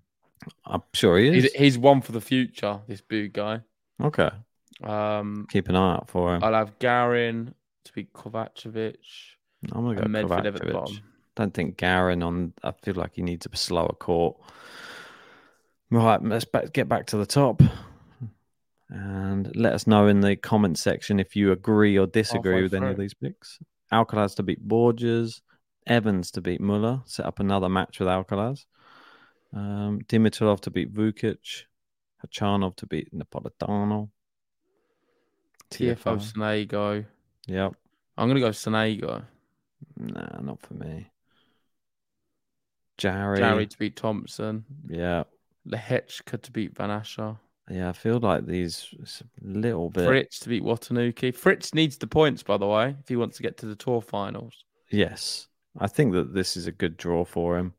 I'm 0.65 0.83
sure 0.93 1.19
he 1.19 1.29
is. 1.29 1.45
He's, 1.45 1.53
he's 1.53 1.79
one 1.79 2.01
for 2.01 2.13
the 2.13 2.21
future. 2.21 2.81
This 2.89 3.01
big 3.01 3.33
guy. 3.33 3.61
Okay. 4.03 4.31
Um, 4.83 5.47
Keep 5.51 5.69
an 5.69 5.77
eye 5.77 5.95
out 5.95 6.09
for 6.09 6.35
him. 6.35 6.43
I'll 6.43 6.55
have 6.55 6.79
Garin 6.79 7.55
to 7.85 7.93
beat 7.93 8.13
Kovacevic 8.13 8.97
I'm 9.71 9.85
going 9.85 9.97
to 9.97 10.03
go 10.03 10.09
Medvedev 10.09 10.57
at 10.57 10.67
the 10.67 10.73
bottom. 10.73 10.99
Don't 11.35 11.55
think 11.55 11.77
Garin 11.77 12.23
on. 12.23 12.53
I 12.63 12.73
feel 12.73 12.95
like 12.95 13.15
he 13.15 13.23
needs 13.23 13.47
a 13.51 13.57
slower 13.57 13.95
court. 13.95 14.37
Right, 15.91 16.23
let's 16.23 16.45
back, 16.45 16.73
get 16.73 16.89
back 16.89 17.07
to 17.09 17.17
the 17.17 17.27
top. 17.27 17.63
And 18.89 19.55
let 19.57 19.73
us 19.73 19.87
know 19.87 20.07
in 20.07 20.21
the 20.21 20.37
comment 20.37 20.79
section 20.79 21.19
if 21.19 21.35
you 21.35 21.53
agree 21.53 21.99
or 21.99 22.07
disagree 22.07 22.53
Halfway 22.53 22.63
with 22.63 22.75
any 22.75 22.87
of 22.93 22.99
these 22.99 23.15
picks. 23.15 23.59
Alcaraz 23.91 24.35
to 24.37 24.43
beat 24.43 24.61
Borges, 24.61 25.43
Evans 25.87 26.31
to 26.33 26.41
beat 26.41 26.61
Muller, 26.61 27.03
set 27.07 27.27
up 27.27 27.41
another 27.41 27.69
match 27.69 27.99
with 27.99 28.09
Alcaraz. 28.09 28.65
Um, 29.55 30.01
Dimitrov 30.09 30.61
to 30.61 30.71
beat 30.71 30.93
Vukic, 30.95 31.65
Khachanov 32.25 32.77
to 32.77 32.87
beat 32.87 33.15
Napolitano. 33.15 34.09
Tiafoe 35.71 36.19
Sonego. 36.19 37.05
Yep. 37.47 37.75
I'm 38.17 38.29
going 38.29 38.37
to 38.37 38.41
go 38.41 38.51
Sonego. 38.51 39.25
Nah, 39.99 40.41
not 40.41 40.61
for 40.61 40.75
me. 40.75 41.09
Jarry. 43.03 43.39
Jarry 43.39 43.67
to 43.67 43.79
beat 43.79 43.97
Thompson. 43.97 44.65
Yeah. 44.89 45.25
Lehechka 45.69 46.41
to 46.41 46.53
beat 46.53 46.77
Van 46.77 46.89
Assche. 46.89 47.37
Yeah, 47.69 47.89
I 47.89 47.93
feel 47.93 48.21
like 48.21 48.47
these 48.47 48.95
a 49.21 49.25
little 49.45 49.91
bit. 49.91 50.07
Fritz 50.07 50.39
to 50.41 50.49
beat 50.49 50.63
Watanuki. 50.63 51.35
Fritz 51.35 51.75
needs 51.75 51.97
the 51.97 52.07
points, 52.07 52.45
by 52.45 52.57
the 52.59 52.67
way, 52.67 52.97
if 53.01 53.09
he 53.09 53.17
wants 53.17 53.37
to 53.39 53.43
get 53.43 53.57
to 53.59 53.67
the 53.67 53.75
tour 53.75 54.01
finals. 54.01 54.65
Yes, 54.91 55.49
I 55.79 55.89
think 55.89 56.13
that 56.13 56.33
this 56.33 56.57
is 56.57 56.69
a 56.69 56.73
good 56.73 56.97
draw 56.97 57.25
for 57.25 57.59
him. 57.59 57.75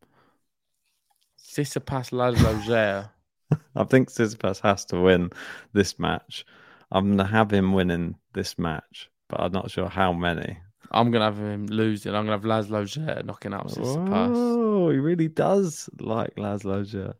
Tsitsipas 1.41 2.11
Laszlo 2.11 2.61
Zer. 2.65 3.09
I 3.75 3.83
think 3.85 4.09
Tsitsipas 4.09 4.59
has 4.61 4.83
to 4.85 4.99
win 4.99 5.29
this 5.71 5.99
match. 5.99 6.45
I'm 6.91 7.11
gonna 7.11 7.29
have 7.29 7.51
him 7.51 7.71
winning 7.71 8.15
this 8.33 8.59
match, 8.59 9.09
but 9.29 9.39
I'm 9.39 9.53
not 9.53 9.71
sure 9.71 9.87
how 9.87 10.11
many. 10.11 10.57
I'm 10.91 11.11
gonna 11.11 11.25
have 11.25 11.37
him 11.37 11.67
losing. 11.67 12.13
I'm 12.13 12.25
gonna 12.25 12.37
have 12.37 12.67
Laszlo 12.67 12.87
Zer 12.87 13.21
knocking 13.23 13.53
out 13.53 13.67
Tsitsipas. 13.67 14.62
He 14.89 14.97
really 14.97 15.27
does 15.27 15.89
like 15.99 16.35
Laszlo 16.35 16.85
Zer. 16.85 17.13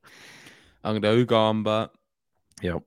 I'm 0.83 0.99
gonna 0.99 0.99
go 0.99 1.25
Ugamba. 1.25 1.89
Yep. 2.61 2.83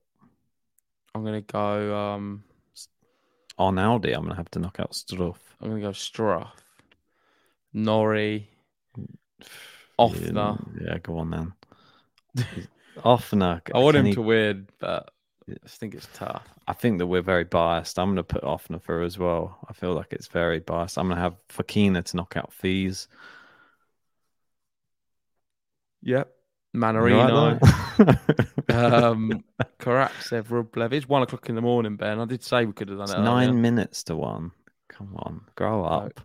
I'm 1.15 1.25
gonna 1.25 1.41
go. 1.41 1.97
Um, 1.97 2.45
Arnaldi, 3.59 4.15
I'm 4.15 4.23
gonna 4.23 4.37
have 4.37 4.51
to 4.51 4.59
knock 4.59 4.81
out 4.81 4.93
Struff. 4.93 5.37
I'm 5.61 5.69
gonna 5.71 5.81
go 5.81 5.91
Struff. 5.91 6.51
Norrie. 7.73 8.49
Ofner. 9.99 10.81
Yeah, 10.81 10.87
yeah, 10.89 10.99
go 10.99 11.19
on 11.19 11.31
then. 11.31 11.53
Ofner. 12.99 13.63
I 13.75 13.79
want 13.79 13.97
him 13.97 14.07
he- 14.07 14.15
to 14.15 14.23
win, 14.23 14.69
but 14.79 15.11
I 15.49 15.69
think 15.69 15.95
it's 15.95 16.09
tough. 16.13 16.47
I 16.69 16.73
think 16.73 16.99
that 16.99 17.07
we're 17.07 17.23
very 17.23 17.45
biased. 17.45 17.99
I'm 17.99 18.09
going 18.09 18.17
to 18.17 18.25
put 18.25 18.43
Ofner 18.43 18.83
through 18.83 19.05
as 19.05 19.19
well. 19.19 19.59
I 19.69 19.73
feel 19.73 19.95
like 19.95 20.13
it's 20.13 20.27
very 20.27 20.59
biased. 20.59 20.99
I'm 20.99 21.07
going 21.07 21.17
to 21.17 21.23
have 21.23 21.37
Fokina 21.49 22.05
to 22.05 22.17
knock 22.17 22.37
out 22.37 22.53
Fils. 22.53 23.07
Yep. 26.07 26.33
Mannarino. 26.77 27.59
that? 27.99 28.45
um, 29.03 29.43
Karatsev, 29.81 30.45
Rublev. 30.45 30.93
It's 30.93 31.09
one 31.09 31.23
o'clock 31.23 31.49
in 31.49 31.57
the 31.57 31.61
morning, 31.61 31.97
Ben. 31.97 32.21
I 32.21 32.25
did 32.27 32.45
say 32.45 32.65
we 32.65 32.73
could 32.73 32.89
have 32.89 32.99
done 32.99 33.05
it's 33.09 33.15
it. 33.15 33.21
nine 33.21 33.49
earlier. 33.49 33.61
minutes 33.61 34.05
to 34.05 34.15
one. 34.15 34.53
Come 34.89 35.17
on, 35.17 35.41
grow 35.57 35.85
up. 35.85 36.21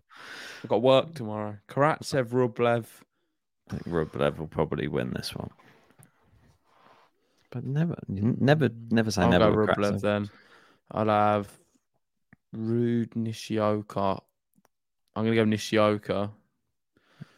I've 0.64 0.70
got 0.70 0.84
work 0.84 1.16
tomorrow. 1.16 1.58
Karatsev, 1.68 2.26
Rublev. 2.26 2.86
I 3.70 3.74
think 3.74 3.88
Rublev 3.88 4.38
will 4.38 4.48
probably 4.48 4.88
win 4.88 5.12
this 5.16 5.34
one. 5.34 5.50
But 7.50 7.66
never, 7.66 7.96
never, 8.08 8.70
never 8.92 9.10
say 9.10 9.24
I'll 9.24 9.30
never. 9.30 9.52
go 9.52 9.74
Rublev 9.74 9.76
Karatsev. 9.78 10.02
then. 10.02 10.30
I'll 10.92 11.08
have 11.08 11.50
Ruud 12.56 13.16
Nishioka. 13.16 14.22
I'm 15.16 15.24
gonna 15.24 15.36
go 15.36 15.46
Nishioka. 15.46 16.30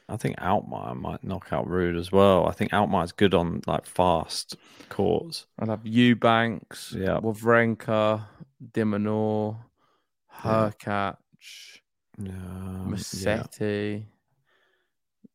I 0.09 0.17
think 0.17 0.37
Altmaier 0.37 0.99
might 0.99 1.23
knock 1.23 1.47
out 1.51 1.67
Ruud 1.67 1.97
as 1.97 2.11
well. 2.11 2.45
I 2.47 2.51
think 2.51 2.71
Altmaier's 2.71 3.13
good 3.13 3.33
on 3.33 3.61
like 3.65 3.85
fast 3.85 4.55
courts. 4.89 5.45
I'll 5.57 5.69
have 5.69 5.85
Eubanks, 5.85 6.93
Yeah. 6.97 7.19
Wawrinka, 7.21 8.25
Dimonor, 8.73 9.57
Yeah. 10.43 10.65
Um, 12.19 12.25
yeah. 12.25 12.85
Massetti, 12.85 14.05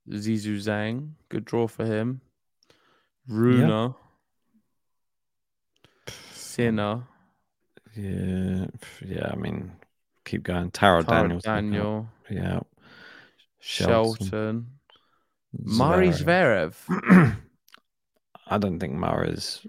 Zizou 0.09 0.57
Zhang. 0.57 1.13
Good 1.29 1.45
draw 1.45 1.67
for 1.67 1.85
him. 1.85 2.21
Rune. 3.27 3.95
Sinner. 6.33 7.03
Yeah, 7.95 8.67
yeah. 9.05 9.31
I 9.33 9.37
mean, 9.37 9.73
keep 10.25 10.43
going. 10.45 10.71
Taro 10.71 11.03
Taro 11.03 11.23
Daniels. 11.23 11.43
Daniel. 11.43 12.09
Yeah. 12.31 12.61
Shelton. 13.61 14.67
Murray 15.53 16.11
Zverev. 16.11 16.75
I 18.47 18.59
don't 18.59 18.79
think 18.79 18.95
Murray's 18.95 19.67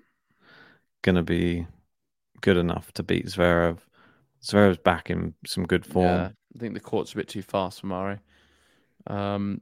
gonna 1.01 1.23
be 1.23 1.67
good 2.41 2.57
enough 2.57 2.91
to 2.93 3.03
beat 3.03 3.27
Zverev. 3.27 3.79
Zverev's 4.43 4.77
back 4.77 5.09
in 5.09 5.33
some 5.45 5.65
good 5.65 5.85
form. 5.85 6.05
Yeah, 6.05 6.29
I 6.55 6.59
think 6.59 6.73
the 6.73 6.79
court's 6.79 7.13
a 7.13 7.17
bit 7.17 7.27
too 7.27 7.41
fast 7.41 7.81
for 7.81 7.87
Mari. 7.87 8.19
Um, 9.07 9.61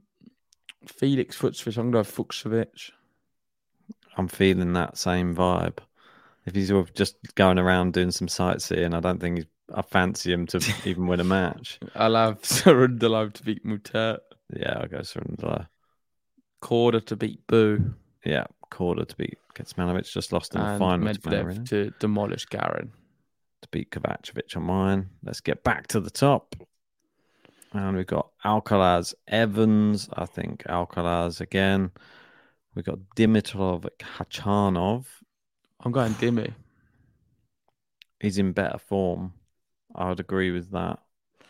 Felix 0.86 1.36
Fucsovics, 1.36 1.76
I'm 1.76 1.90
going 1.90 2.04
to 2.04 2.10
go 2.10 2.22
Fucsovics. 2.22 2.90
I'm 4.16 4.28
feeling 4.28 4.72
that 4.74 4.96
same 4.98 5.34
vibe. 5.34 5.78
If 6.46 6.54
he's 6.54 6.72
just 6.94 7.16
going 7.34 7.58
around 7.58 7.92
doing 7.92 8.10
some 8.10 8.28
sightseeing, 8.28 8.94
I 8.94 9.00
don't 9.00 9.20
think 9.20 9.38
he's, 9.38 9.46
I 9.74 9.82
fancy 9.82 10.32
him 10.32 10.46
to 10.48 10.74
even 10.84 11.06
win 11.06 11.20
a 11.20 11.24
match. 11.24 11.78
I'll 11.94 12.14
have 12.14 12.40
to 12.42 13.42
beat 13.44 13.64
Mutet. 13.64 14.18
Yeah, 14.54 14.78
I'll 14.80 14.88
go 14.88 15.02
Surrender. 15.02 15.68
Korda 16.62 17.04
to 17.06 17.16
beat 17.16 17.46
Bu. 17.46 17.94
Yeah, 18.24 18.46
Korda 18.70 19.06
to 19.06 19.16
beat 19.16 19.38
Kecmanovic. 19.54 20.10
Just 20.10 20.32
lost 20.32 20.54
in 20.54 20.60
the 20.62 20.78
final 20.78 21.12
to, 21.12 21.20
Medvedev 21.20 21.68
to 21.68 21.92
demolish 21.98 22.46
Garin. 22.46 22.92
to 23.62 23.68
beat 23.70 23.90
Kovacevic 23.90 24.56
on 24.56 24.62
mine. 24.64 25.10
Let's 25.22 25.40
get 25.40 25.62
back 25.64 25.86
to 25.88 26.00
the 26.00 26.10
top. 26.10 26.56
And 27.72 27.96
we've 27.96 28.06
got 28.06 28.30
Alcaraz 28.44 29.14
Evans. 29.26 30.08
I 30.14 30.24
think 30.24 30.62
Alcaraz 30.64 31.40
again. 31.40 31.90
We've 32.74 32.84
got 32.84 32.98
Dimitrov 33.16 33.86
Khachanov. 33.98 35.04
I'm 35.80 35.92
going 35.92 36.14
Dimmy. 36.14 36.52
He's 38.20 38.38
in 38.38 38.52
better 38.52 38.78
form. 38.78 39.34
I 39.98 40.08
would 40.08 40.20
agree 40.20 40.50
with 40.50 40.70
that. 40.70 41.00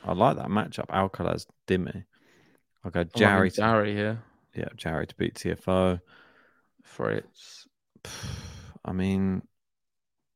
I 0.04 0.12
like 0.12 0.36
that 0.36 0.46
matchup. 0.46 0.86
Alcaraz 0.86 1.46
Dimi. 1.68 2.04
I'll 2.84 2.90
go 2.90 3.04
Jarry. 3.04 3.50
To, 3.50 3.56
Jarry 3.56 3.94
here. 3.94 4.22
yeah, 4.54 4.68
Jarry 4.76 5.06
to 5.06 5.14
beat 5.14 5.34
Tiafoe. 5.34 6.00
Fritz. 6.82 7.68
I 8.84 8.92
mean, 8.92 9.42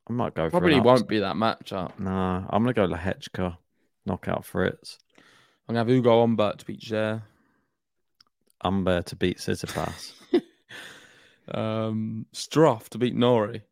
I 0.09 0.13
might 0.13 0.35
go 0.35 0.51
Probably 0.51 0.79
won't 0.81 1.09
be 1.09 1.21
that 1.21 1.37
matchup. 1.37 1.99
Nah, 1.99 2.45
I'm 2.51 2.63
gonna 2.63 2.75
go 2.75 2.87
Lehechka. 2.87 3.57
Knockout 4.05 4.45
Fritz. 4.45 4.99
I'm 5.69 5.75
going 5.75 5.87
to 5.87 5.93
have 5.93 5.99
Ugo 5.99 6.21
Humbert 6.21 6.59
to 6.59 6.65
beat 6.65 6.83
Zer. 6.83 7.23
Humbert 8.63 9.07
to 9.07 9.17
beat 9.17 9.39
Tsitsipas. 9.39 10.13
Um, 11.49 12.27
Struff 12.33 12.89
to 12.91 12.99
beat 12.99 13.17
Norrie. 13.17 13.63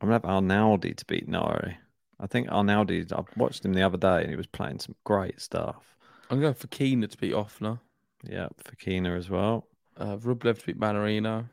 I'm 0.00 0.08
gonna 0.08 0.12
have 0.12 0.22
Arnaldi 0.22 0.94
to 0.94 1.04
beat 1.06 1.26
Norrie. 1.26 1.78
I 2.20 2.26
think 2.26 2.48
Arnaldi. 2.48 3.12
I 3.12 3.22
watched 3.36 3.64
him 3.64 3.74
the 3.74 3.82
other 3.82 3.98
day 3.98 4.22
and 4.22 4.30
he 4.30 4.36
was 4.36 4.46
playing 4.46 4.78
some 4.80 4.94
great 5.04 5.40
stuff. 5.40 5.96
I'm 6.30 6.40
going 6.40 6.54
Fokina 6.54 7.10
to 7.10 7.18
beat 7.18 7.32
Ofner. 7.32 7.80
Yeah, 8.22 8.48
Fokina 8.64 9.16
as 9.16 9.28
well. 9.28 9.66
Uh, 9.96 10.16
Rublev 10.16 10.58
to 10.60 10.66
beat 10.66 10.80
Mannarino. 10.80 11.48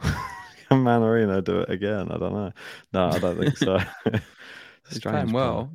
Can 0.00 0.84
Mannarino 0.84 1.42
do 1.42 1.60
it 1.60 1.70
again? 1.70 2.10
I 2.10 2.18
don't 2.18 2.32
know. 2.32 2.52
No, 2.92 3.08
I 3.08 3.18
don't 3.18 3.38
think 3.38 3.56
so. 3.56 3.78
He's 4.88 5.00
playing 5.00 5.32
well. 5.32 5.72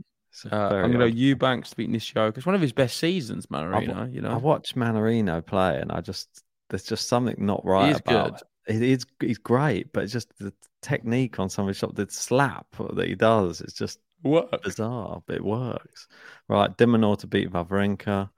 Uh, 0.52 0.56
I'm 0.56 0.92
going 0.92 0.92
to 0.92 0.98
go 0.98 1.06
Eubanks 1.06 1.70
to 1.70 1.76
beat 1.78 1.90
Nishioka. 1.90 2.38
It's 2.38 2.46
one 2.46 2.56
of 2.56 2.62
his 2.62 2.74
best 2.74 2.98
seasons, 2.98 3.46
Mannarino. 3.48 4.14
you 4.14 4.22
know, 4.22 4.32
I 4.32 4.38
watched 4.38 4.76
Mannarino 4.76 5.46
play, 5.46 5.80
and 5.80 5.92
I 5.92 6.02
just 6.02 6.44
there's 6.70 6.84
just 6.84 7.08
something 7.08 7.36
not 7.38 7.66
right 7.66 7.98
about 7.98 8.36
it. 8.36 8.44
He's 8.68 9.06
he's 9.20 9.38
great, 9.38 9.94
but 9.94 10.04
it's 10.04 10.14
just 10.14 10.36
the 10.40 10.54
technique 10.82 11.40
on 11.40 11.50
some 11.50 11.66
of 11.66 11.70
his 11.70 11.78
shots, 11.78 11.94
the 11.96 12.08
slap 12.10 12.68
that 12.96 13.08
he 13.08 13.16
does, 13.16 13.62
it's 13.62 13.74
just 13.74 14.00
Work. 14.24 14.64
bizarre, 14.64 15.22
but 15.28 15.36
it 15.36 15.44
works. 15.44 16.08
Right, 16.48 16.76
de 16.76 16.86
Minaur 16.86 17.18
to 17.20 17.28
beat 17.28 17.52
Wawrinka. 17.52 18.30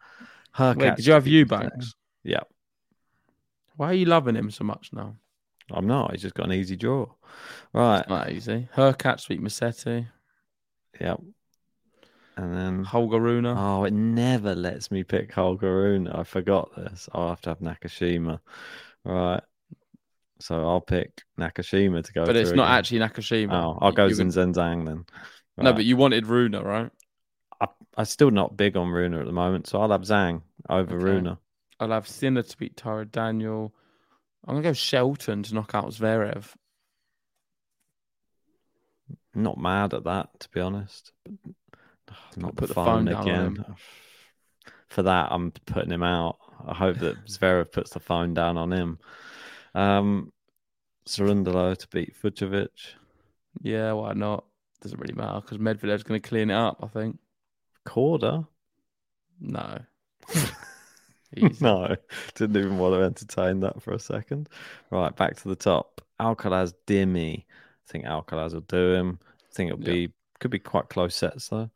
Wait, 0.59 0.95
did 0.95 1.05
you 1.05 1.13
have 1.13 1.23
beat 1.25 1.31
Eubanks? 1.33 1.93
Yeah, 2.23 2.41
Why 3.77 3.87
are 3.91 3.93
you 3.93 4.05
loving 4.05 4.35
him 4.35 4.51
so 4.51 4.63
much 4.65 4.89
now? 4.91 5.15
I'm 5.71 5.87
not. 5.87 6.11
He's 6.11 6.21
just 6.21 6.35
got 6.35 6.47
an 6.47 6.53
easy 6.53 6.75
draw. 6.75 7.07
Right, 7.73 8.07
Not 8.09 8.31
easy. 8.31 8.67
Hurkacz 8.75 9.23
to 9.23 9.29
beat 9.29 9.41
Massetti. 9.41 10.07
yep. 10.99 11.21
And 12.35 12.53
then 12.55 12.83
Holger 12.83 13.19
Rune. 13.19 13.45
oh, 13.45 13.83
it 13.85 13.93
never 13.93 14.55
lets 14.55 14.91
me 14.91 15.03
pick 15.03 15.31
Holger 15.33 15.73
Rune. 15.73 16.07
I 16.07 16.23
forgot 16.23 16.69
this. 16.75 17.09
I'll 17.13 17.29
have 17.29 17.41
to 17.41 17.49
have 17.49 17.59
Nakashima. 17.59 18.39
Right. 19.03 19.41
So 20.39 20.67
I'll 20.67 20.81
pick 20.81 21.23
Nakashima 21.39 22.03
to 22.05 22.13
go. 22.13 22.25
but 22.25 22.35
it's 22.35 22.51
not 22.51 22.65
again. 22.65 22.77
actually 22.77 22.99
Nakashima. 22.99 23.53
Oh, 23.53 23.77
I'll 23.81 23.91
go 23.91 24.05
You- 24.05 24.15
you 24.15 24.17
would- 24.25 24.27
Zinzenzang 24.33 24.85
then. 24.85 25.05
No, 25.57 25.73
but 25.73 25.85
you 25.85 25.97
wanted 25.97 26.27
Rune, 26.27 26.51
right? 26.51 26.91
I, 27.59 27.67
I'm 27.97 28.05
still 28.05 28.29
not 28.29 28.55
big 28.55 28.77
on 28.77 28.89
Rune 28.89 29.15
at 29.15 29.25
the 29.25 29.31
moment, 29.31 29.65
so 29.67 29.81
I'll 29.81 29.89
have 29.89 30.01
Zhang 30.01 30.43
over 30.69 30.95
Okay. 30.95 31.03
Rune. 31.03 31.37
I'll 31.79 31.89
have 31.89 32.07
Sinner 32.07 32.43
to 32.43 32.57
beat 32.57 32.77
Taro 32.77 33.03
Daniel. 33.05 33.73
I'm 34.47 34.53
going 34.53 34.63
to 34.63 34.69
go 34.69 34.73
Shelton 34.73 35.41
to 35.43 35.55
knock 35.55 35.73
out 35.73 35.85
Zverev. 35.89 36.53
Not 39.33 39.57
mad 39.57 39.93
at 39.93 40.03
that, 40.05 40.39
to 40.41 40.49
be 40.49 40.59
honest. 40.61 41.11
But, 42.05 42.15
not 42.37 42.55
put 42.55 42.67
the 42.67 42.67
the 42.67 42.73
phone, 42.73 42.85
phone 42.85 43.05
down 43.05 43.15
on 43.15 43.27
again. 43.27 43.65
For 44.89 45.03
that, 45.03 45.31
I'm 45.31 45.51
putting 45.65 45.91
him 45.91 46.03
out. 46.03 46.37
I 46.65 46.73
hope 46.73 46.97
that 46.99 47.25
Zverev 47.25 47.71
puts 47.71 47.91
the 47.91 47.99
phone 47.99 48.33
down 48.33 48.57
on 48.57 48.71
him. 48.71 48.99
Um, 49.77 50.31
Cerundolo 51.07 51.77
to 51.77 51.87
beat 51.89 52.15
Fujovic. 52.21 52.67
Yeah, 53.61 53.93
why 53.93 54.13
not? 54.13 54.45
Doesn't 54.81 54.99
really 54.99 55.13
matter 55.13 55.41
because 55.41 55.57
Medvedev's 55.57 56.03
going 56.03 56.21
to 56.21 56.27
clean 56.27 56.49
it 56.49 56.55
up, 56.55 56.79
I 56.83 56.87
think. 56.87 57.17
Korda. 57.85 58.47
No. 59.39 59.79
No, 61.59 61.95
didn't 62.35 62.57
even 62.57 62.77
want 62.77 62.95
to 62.95 63.01
entertain 63.01 63.59
that 63.59 63.81
for 63.81 63.91
a 63.93 63.99
second. 63.99 64.49
Right, 64.89 65.15
back 65.15 65.35
to 65.35 65.49
the 65.49 65.57
top. 65.57 66.01
Alcaraz, 66.19 66.73
Dimmy. 66.87 67.39
I 67.39 67.91
think 67.91 68.05
Alcaraz 68.05 68.53
will 68.53 68.61
do 68.61 68.93
him. 68.93 69.19
I 69.23 69.53
think 69.53 69.71
it'll 69.71 69.83
be 69.83 70.13
could 70.39 70.51
be 70.51 70.59
quite 70.59 70.89
close 70.89 71.15
sets 71.15 71.49
though. 71.49 71.69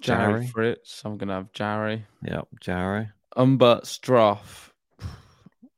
Jarry. 0.00 0.46
Fritz. 0.48 1.02
I'm 1.04 1.16
gonna 1.16 1.34
have 1.34 1.52
Jarry. 1.52 2.04
Yep, 2.22 2.48
Jarry. 2.60 3.08
Humbert 3.34 3.84
Struff. 3.84 4.70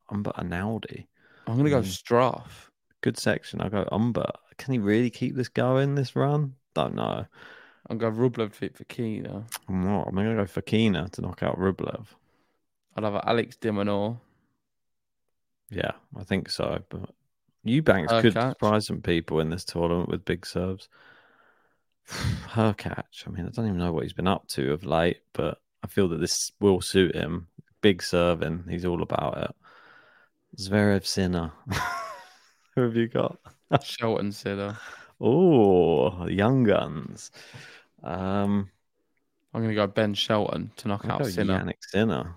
Humbert 0.08 0.36
Arnaldi. 0.36 1.06
I'm 1.46 1.56
gonna 1.56 1.70
go 1.70 1.80
Mm. 1.82 1.84
Struff. 1.86 2.70
Good 3.02 3.18
section. 3.18 3.60
I'll 3.60 3.70
go 3.70 3.86
Humbert. 3.90 4.36
Can 4.58 4.72
he 4.72 4.78
really 4.78 5.10
keep 5.10 5.34
this 5.36 5.48
going 5.48 5.94
this 5.94 6.16
run? 6.16 6.54
Don't 6.74 6.94
know. 6.94 7.26
I'm 7.88 7.98
going 7.98 8.14
Rublev 8.14 8.52
fit 8.52 8.74
Fokina. 8.76 9.44
I'm 9.68 9.84
not. 9.84 10.08
I'm 10.08 10.14
gonna 10.14 10.34
go 10.34 10.44
Fokina 10.44 11.10
to 11.12 11.20
knock 11.20 11.42
out 11.42 11.58
Rublev. 11.58 12.06
I'd 12.96 13.04
have 13.04 13.14
Alex 13.24 13.56
de 13.56 13.70
Minaur. 13.70 14.18
Yeah, 15.70 15.92
I 16.16 16.24
think 16.24 16.48
so. 16.50 16.80
But 16.88 17.10
Eubanks 17.64 18.12
could 18.20 18.34
Hurkacz. 18.34 18.50
surprise 18.50 18.86
some 18.86 19.02
people 19.02 19.40
in 19.40 19.50
this 19.50 19.64
tournament 19.64 20.08
with 20.08 20.24
big 20.24 20.46
serves. 20.46 20.88
Hurkacz. 22.08 23.26
I 23.26 23.30
mean, 23.30 23.46
I 23.46 23.50
don't 23.50 23.66
even 23.66 23.78
know 23.78 23.92
what 23.92 24.04
he's 24.04 24.12
been 24.12 24.26
up 24.28 24.46
to 24.48 24.72
of 24.72 24.84
late, 24.84 25.20
but 25.32 25.58
I 25.82 25.86
feel 25.88 26.08
that 26.08 26.20
this 26.20 26.52
will 26.60 26.80
suit 26.80 27.14
him. 27.14 27.48
Big 27.82 28.02
serving. 28.02 28.64
He's 28.68 28.84
all 28.84 29.02
about 29.02 29.38
it. 29.38 29.54
Zverev 30.58 31.04
Sinner. 31.06 31.52
Who 32.74 32.82
have 32.82 32.96
you 32.96 33.08
got? 33.08 33.38
Shelton 33.82 34.32
Sitter. 34.32 34.76
Oh, 35.20 36.26
young 36.28 36.64
guns. 36.64 37.30
Um, 38.02 38.70
I'm 39.54 39.62
gonna 39.62 39.74
go 39.74 39.86
Ben 39.86 40.14
Shelton 40.14 40.70
to 40.76 40.88
knock 40.88 41.04
I'll 41.04 41.12
out 41.12 41.18
go 41.18 41.28
Sinner. 41.28 41.58
Jannik 41.60 41.78
Sinner. 41.80 42.34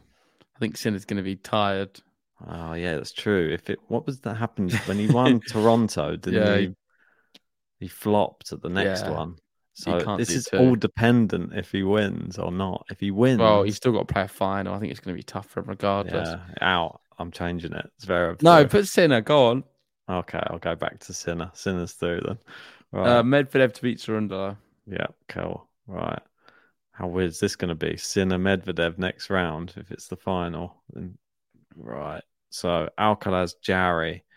I 0.55 0.59
think 0.59 0.77
Sinner's 0.77 1.05
gonna 1.05 1.23
be 1.23 1.35
tired. 1.35 1.99
Oh 2.47 2.73
yeah, 2.73 2.95
that's 2.95 3.11
true. 3.11 3.49
If 3.53 3.69
it, 3.69 3.79
what 3.87 4.05
was 4.05 4.21
that 4.21 4.35
happened 4.35 4.73
when 4.85 4.97
he 4.97 5.07
won 5.07 5.39
Toronto? 5.47 6.15
Didn't 6.15 6.41
Yeah, 6.41 6.57
he? 6.57 6.67
he- 6.67 6.75
He 7.81 7.87
flopped 7.87 8.51
at 8.53 8.61
the 8.61 8.69
next 8.69 9.03
Yeah, 9.03 9.11
one. 9.11 9.35
So 9.73 9.99
this 10.17 10.29
is 10.29 10.45
two. 10.45 10.57
all 10.57 10.75
dependent 10.75 11.53
if 11.53 11.71
he 11.71 11.83
wins 11.83 12.37
or 12.37 12.51
not. 12.51 12.85
If 12.89 12.99
he 12.99 13.11
wins, 13.11 13.39
Well, 13.39 13.63
he's 13.63 13.77
still 13.77 13.93
got 13.93 14.07
to 14.07 14.13
play 14.13 14.23
a 14.23 14.27
final. 14.27 14.73
I 14.73 14.79
think 14.79 14.91
it's 14.91 14.99
gonna 14.99 15.15
be 15.15 15.23
tough 15.23 15.47
for 15.47 15.61
him 15.61 15.67
regardless. 15.67 16.29
yeah, 16.29 16.39
out. 16.61 17.01
I'm 17.19 17.31
changing 17.31 17.73
it. 17.73 17.91
It's 17.95 18.05
very 18.05 18.35
No, 18.41 18.65
put 18.65 18.87
Sinner. 18.87 19.21
Go 19.21 19.47
on. 19.47 19.63
okay. 20.09 20.41
I'll 20.47 20.59
go 20.59 20.75
back 20.75 20.99
to 21.01 21.13
Sinner. 21.13 21.51
Sinner's 21.53 21.93
through 21.93 22.21
then. 22.25 22.37
Right. 22.91 23.07
Uh, 23.07 23.23
Medvedev 23.23 23.73
to 23.73 23.81
beat 23.81 23.99
yeah. 24.87 25.07
Cool. 25.27 25.67
Right. 25.85 26.21
How 26.91 27.07
weird 27.07 27.29
is 27.29 27.39
this 27.39 27.55
going 27.55 27.69
to 27.69 27.75
be? 27.75 27.97
Sinner 27.97 28.39
Medvedev 28.39 28.97
next 28.97 29.29
round 29.29 29.73
if 29.77 29.91
it's 29.91 30.07
the 30.07 30.17
final. 30.17 30.81
Right. 31.75 32.23
So 32.49 32.89
Alcaraz 32.97 33.53
Jarry. 33.61 34.23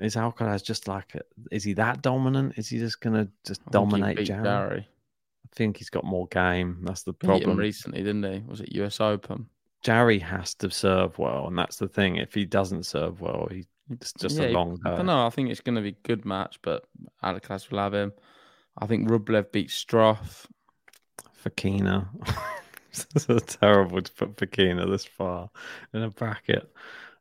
Is 0.00 0.14
Alcaraz 0.14 0.62
just 0.62 0.86
like 0.86 1.16
a, 1.16 1.22
is 1.50 1.64
he 1.64 1.72
that 1.72 2.02
dominant? 2.02 2.56
Is 2.56 2.68
he 2.68 2.78
just 2.78 3.00
gonna 3.00 3.26
just 3.44 3.64
dominate 3.66 4.24
Jarry? 4.24 4.86
I 4.86 5.56
think 5.56 5.76
he's 5.76 5.90
got 5.90 6.04
more 6.04 6.28
game. 6.28 6.78
That's 6.82 7.02
the 7.02 7.12
problem. 7.12 7.56
recently, 7.56 8.04
didn't 8.04 8.22
he? 8.22 8.42
Was 8.46 8.60
it 8.60 8.72
US 8.76 9.00
Open? 9.00 9.48
Jarry 9.82 10.18
has 10.18 10.54
to 10.56 10.70
serve 10.70 11.18
well, 11.18 11.46
and 11.48 11.58
that's 11.58 11.76
the 11.76 11.88
thing. 11.88 12.16
If 12.16 12.34
he 12.34 12.44
doesn't 12.44 12.84
serve 12.86 13.20
well, 13.20 13.48
he, 13.50 13.66
it's 13.90 14.12
just 14.12 14.38
Yeah, 14.38 14.46
a 14.48 14.52
long 14.52 14.78
I 14.84 14.90
don't 14.96 15.06
know. 15.06 15.26
I 15.26 15.30
think 15.30 15.50
it's 15.50 15.60
going 15.60 15.76
to 15.76 15.82
be 15.82 15.90
a 15.90 16.06
good 16.08 16.24
match, 16.24 16.58
but 16.62 16.84
Alcaraz 17.22 17.70
will 17.70 17.78
have 17.78 17.94
him. 17.94 18.12
I 18.78 18.86
think 18.86 19.08
Rublev 19.08 19.52
beats 19.52 19.84
Struff. 19.84 20.46
Fokina. 21.44 22.08
it's 22.90 23.06
so 23.24 23.38
terrible 23.38 24.02
to 24.02 24.12
put 24.12 24.36
Fokina 24.36 24.88
this 24.90 25.04
far 25.04 25.50
in 25.92 26.02
a 26.02 26.10
bracket. 26.10 26.70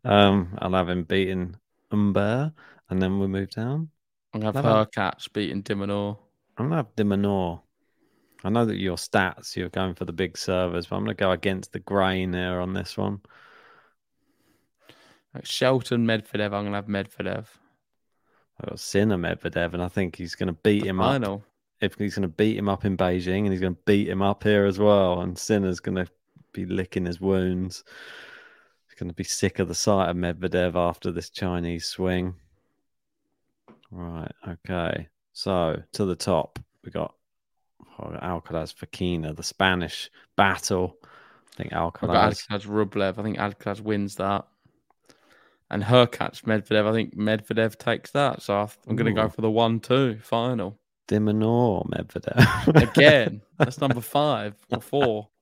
Um, 0.04 0.58
I'll 0.60 0.74
have 0.74 0.90
him 0.90 1.04
beating 1.04 1.56
Humbert, 1.92 2.54
and 2.90 3.02
then 3.02 3.20
we'll 3.20 3.28
move 3.28 3.52
down. 3.52 3.90
I'm 4.34 4.40
going 4.42 4.54
to 4.54 4.62
No, 4.62 4.62
no. 4.62 4.76
have 4.76 4.88
Hurkacz 4.92 5.32
beating 5.34 5.62
de 5.64 5.76
Minaur. 5.76 6.18
I'm 6.58 6.66
gonna 6.68 6.76
have 6.78 6.96
de 6.96 7.04
Minaur. 7.04 7.62
I 8.44 8.50
know 8.50 8.66
that 8.66 8.78
your 8.78 8.98
stats, 8.98 9.56
you're 9.56 9.70
going 9.70 9.96
for 9.96 10.06
the 10.06 10.14
big 10.14 10.38
servers, 10.38 10.88
but 10.88 10.96
I'm 10.96 11.04
gonna 11.04 11.16
go 11.16 11.32
against 11.32 11.74
the 11.74 11.80
grain 11.80 12.32
there 12.32 12.62
on 12.62 12.74
this 12.74 12.98
one. 12.98 13.22
Like 15.34 15.46
Shelton, 15.46 16.06
Medvedev. 16.06 16.46
I'm 16.46 16.66
going 16.66 16.72
to 16.72 16.76
have 16.76 16.86
Medvedev. 16.88 17.46
I've 18.60 18.70
got 18.70 18.80
Sinner 18.80 19.18
Medvedev, 19.18 19.74
and 19.74 19.84
I 19.84 19.88
think 19.88 20.16
he's 20.16 20.36
gonna 20.36 20.54
beat 20.54 20.86
him 20.86 21.00
up. 21.00 21.12
Final. 21.14 21.44
if 21.82 21.96
he's 21.96 22.16
going 22.16 22.24
to 22.24 22.28
beat 22.28 22.58
him 22.58 22.70
up 22.70 22.86
in 22.86 22.98
Beijing 22.98 23.44
and 23.44 23.52
he's 23.52 23.62
going 23.62 23.76
to 23.76 23.82
beat 23.86 24.10
him 24.10 24.22
up 24.22 24.44
here 24.44 24.66
as 24.66 24.80
well, 24.80 25.22
and 25.22 25.38
Sinner's 25.38 25.80
going 25.80 25.96
to 25.96 26.08
be 26.54 26.66
licking 26.66 27.06
his 27.06 27.22
wounds. 27.22 27.84
He's 28.88 29.00
going 29.00 29.10
to 29.10 29.16
be 29.16 29.24
sick 29.24 29.60
of 29.60 29.68
the 29.68 29.76
sight 29.76 30.10
of 30.10 30.16
Medvedev 30.16 30.76
after 30.76 31.12
this 31.12 31.30
Chinese 31.30 31.86
swing. 31.86 32.36
Right, 33.92 34.32
okay. 34.48 35.08
So 35.34 35.82
to 35.94 36.06
the 36.06 36.16
top, 36.16 36.60
we 36.84 36.92
got 36.92 37.14
Alcaraz 37.98 38.74
Fokina, 38.74 39.36
the 39.36 39.44
Spanish 39.44 40.10
battle. 40.36 40.98
I 41.04 41.56
think 41.56 41.72
Alcaraz. 41.74 42.48
Alcaraz, 42.48 42.66
Rublev. 42.68 43.18
I 43.18 43.24
think 43.24 43.38
Alcaraz 43.38 43.82
wins 43.82 44.16
that. 44.16 44.46
And 45.70 45.84
Hurkacz, 45.84 46.44
Medvedev. 46.44 46.88
I 46.88 46.94
think 46.94 47.16
Medvedev 47.18 47.78
takes 47.78 48.12
that. 48.12 48.42
So 48.42 48.70
I'm 48.88 48.96
going 48.96 49.14
to 49.14 49.22
go 49.22 49.28
for 49.28 49.42
the 49.42 49.52
1 49.52 49.82
2 49.82 50.20
final. 50.22 50.80
de 51.08 51.20
Minaur 51.20 51.86
Medvedev. 51.90 52.90
Again, 52.90 53.42
that's 53.58 53.82
number 53.82 54.02
five 54.02 54.56
or 54.70 54.82
four. 54.82 55.28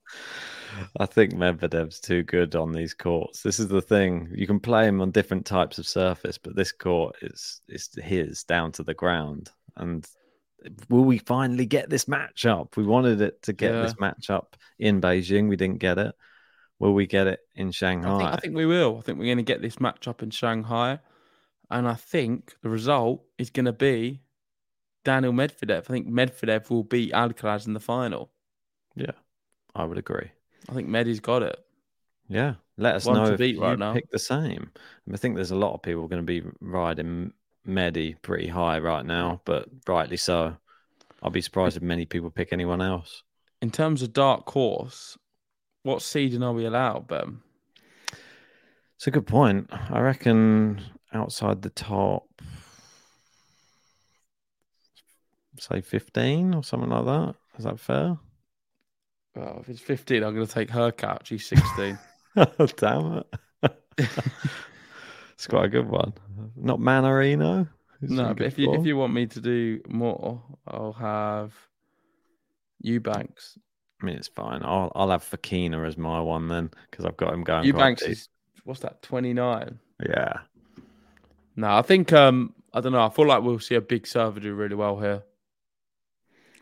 I 0.99 1.05
think 1.05 1.33
Medvedev's 1.33 1.99
too 1.99 2.23
good 2.23 2.55
on 2.55 2.71
these 2.71 2.93
courts. 2.93 3.41
This 3.43 3.59
is 3.59 3.67
the 3.67 3.81
thing. 3.81 4.29
You 4.33 4.47
can 4.47 4.59
play 4.59 4.87
him 4.87 5.01
on 5.01 5.11
different 5.11 5.45
types 5.45 5.77
of 5.77 5.87
surface, 5.87 6.37
but 6.37 6.55
this 6.55 6.71
court 6.71 7.15
is 7.21 7.61
is 7.69 7.89
his 8.01 8.43
down 8.43 8.71
to 8.73 8.83
the 8.83 8.93
ground. 8.93 9.51
And 9.77 10.05
will 10.89 11.03
we 11.03 11.17
finally 11.19 11.65
get 11.65 11.89
this 11.89 12.07
match 12.07 12.45
up? 12.45 12.77
We 12.77 12.83
wanted 12.83 13.21
it 13.21 13.41
to 13.43 13.53
get 13.53 13.73
Yeah. 13.73 13.81
this 13.83 13.93
matchup 13.95 14.53
in 14.79 15.01
Beijing. 15.01 15.47
We 15.49 15.55
didn't 15.55 15.79
get 15.79 15.97
it. 15.97 16.15
Will 16.79 16.93
we 16.93 17.05
get 17.07 17.27
it 17.27 17.39
in 17.55 17.71
Shanghai? 17.71 18.15
I 18.15 18.17
think, 18.17 18.29
I 18.33 18.37
think 18.37 18.55
we 18.55 18.65
will. 18.65 18.97
I 18.97 19.01
think 19.01 19.17
we're 19.19 19.25
going 19.25 19.37
to 19.37 19.43
get 19.43 19.61
this 19.61 19.79
match 19.79 20.07
up 20.07 20.21
in 20.23 20.29
Shanghai. 20.29 20.99
And 21.71 21.87
I 21.87 21.93
think 21.95 22.53
the 22.61 22.69
result 22.69 23.23
is 23.37 23.49
going 23.49 23.65
to 23.65 23.73
be 23.73 24.21
Daniil 25.03 25.31
Medvedev. 25.33 25.77
I 25.77 25.81
think 25.81 26.07
Medvedev 26.07 26.69
will 26.69 26.83
beat 26.83 27.13
Alcaraz 27.13 27.65
in 27.67 27.73
the 27.73 27.79
final. 27.79 28.31
yeah, 28.95 29.11
I 29.73 29.83
would 29.85 29.97
agree. 29.97 30.29
I 30.69 30.73
think 30.73 30.87
Medi's 30.87 31.19
got 31.19 31.43
it. 31.43 31.57
Yeah, 32.27 32.55
let 32.77 32.95
us 32.95 33.05
One 33.05 33.15
know 33.17 33.25
to 33.27 33.33
if 33.33 33.39
beat 33.39 33.55
you 33.55 33.61
right 33.61 33.77
now. 33.77 33.93
pick 33.93 34.09
the 34.11 34.19
same. 34.19 34.71
I 35.13 35.17
think 35.17 35.35
there's 35.35 35.51
a 35.51 35.55
lot 35.55 35.73
of 35.75 35.81
people 35.83 36.07
going 36.07 36.25
to 36.25 36.41
be 36.41 36.43
riding 36.59 37.33
Medi 37.65 38.15
pretty 38.21 38.47
high 38.47 38.79
right 38.79 39.05
now, 39.05 39.41
but 39.45 39.67
rightly 39.87 40.17
so. 40.17 40.55
I'll 41.21 41.31
be 41.31 41.41
surprised 41.41 41.77
if 41.77 41.83
many 41.83 42.05
people 42.05 42.29
pick 42.29 42.53
anyone 42.53 42.81
else. 42.81 43.23
In 43.61 43.71
terms 43.71 44.01
of 44.01 44.13
dark 44.13 44.47
horse, 44.49 45.17
what 45.83 46.01
seeding 46.01 46.43
are 46.43 46.53
we 46.53 46.65
allowed, 46.65 47.07
Ben? 47.07 47.39
It's 48.95 49.07
a 49.07 49.11
good 49.11 49.27
point. 49.27 49.69
I 49.71 49.99
reckon 49.99 50.81
outside 51.13 51.61
the 51.61 51.69
top, 51.69 52.23
say 55.59 55.81
15 55.81 56.53
or 56.53 56.63
something 56.63 56.89
like 56.89 57.05
that. 57.05 57.35
Is 57.57 57.65
that 57.65 57.79
fair? 57.79 58.17
Well, 59.35 59.57
if 59.61 59.69
it's 59.69 59.81
15, 59.81 60.23
I'm 60.23 60.33
going 60.33 60.47
to 60.47 60.53
take 60.53 60.69
Hurkacz. 60.69 61.27
He's 61.27 61.47
16. 61.47 61.97
Damn 62.77 63.23
it. 63.63 63.79
it's 65.35 65.47
quite 65.47 65.65
a 65.65 65.69
good 65.69 65.87
one. 65.87 66.13
Not 66.55 66.79
Mannarino. 66.79 67.67
who's 67.99 68.09
no, 68.09 68.33
but 68.33 68.47
if 68.47 68.57
you 68.57 68.73
if 68.73 68.85
you 68.85 68.97
want 68.97 69.13
me 69.13 69.27
to 69.27 69.41
do 69.41 69.81
more, 69.87 70.41
I'll 70.67 70.93
have 70.93 71.53
Eubanks. 72.81 73.57
I 74.01 74.05
mean, 74.05 74.15
it's 74.15 74.27
fine. 74.27 74.61
I'll 74.63 74.91
I'll 74.95 75.09
have 75.09 75.23
Fokina 75.23 75.85
as 75.87 75.97
my 75.97 76.19
one 76.21 76.47
then 76.47 76.71
because 76.89 77.05
I've 77.05 77.17
got 77.17 77.33
him 77.33 77.43
going. 77.43 77.61
quite 77.61 77.65
Eubanks 77.65 78.01
is 78.03 78.29
what's 78.63 78.79
that? 78.81 79.01
29. 79.01 79.79
yeah. 80.07 80.33
No, 81.55 81.77
I 81.77 81.81
think 81.81 82.11
um 82.13 82.53
I 82.73 82.81
don't 82.81 82.91
know. 82.91 83.05
I 83.05 83.09
feel 83.09 83.27
like 83.27 83.43
we'll 83.43 83.59
see 83.59 83.75
a 83.75 83.81
big 83.81 84.05
server 84.07 84.39
do 84.39 84.53
really 84.53 84.75
well 84.75 84.99
here. 84.99 85.23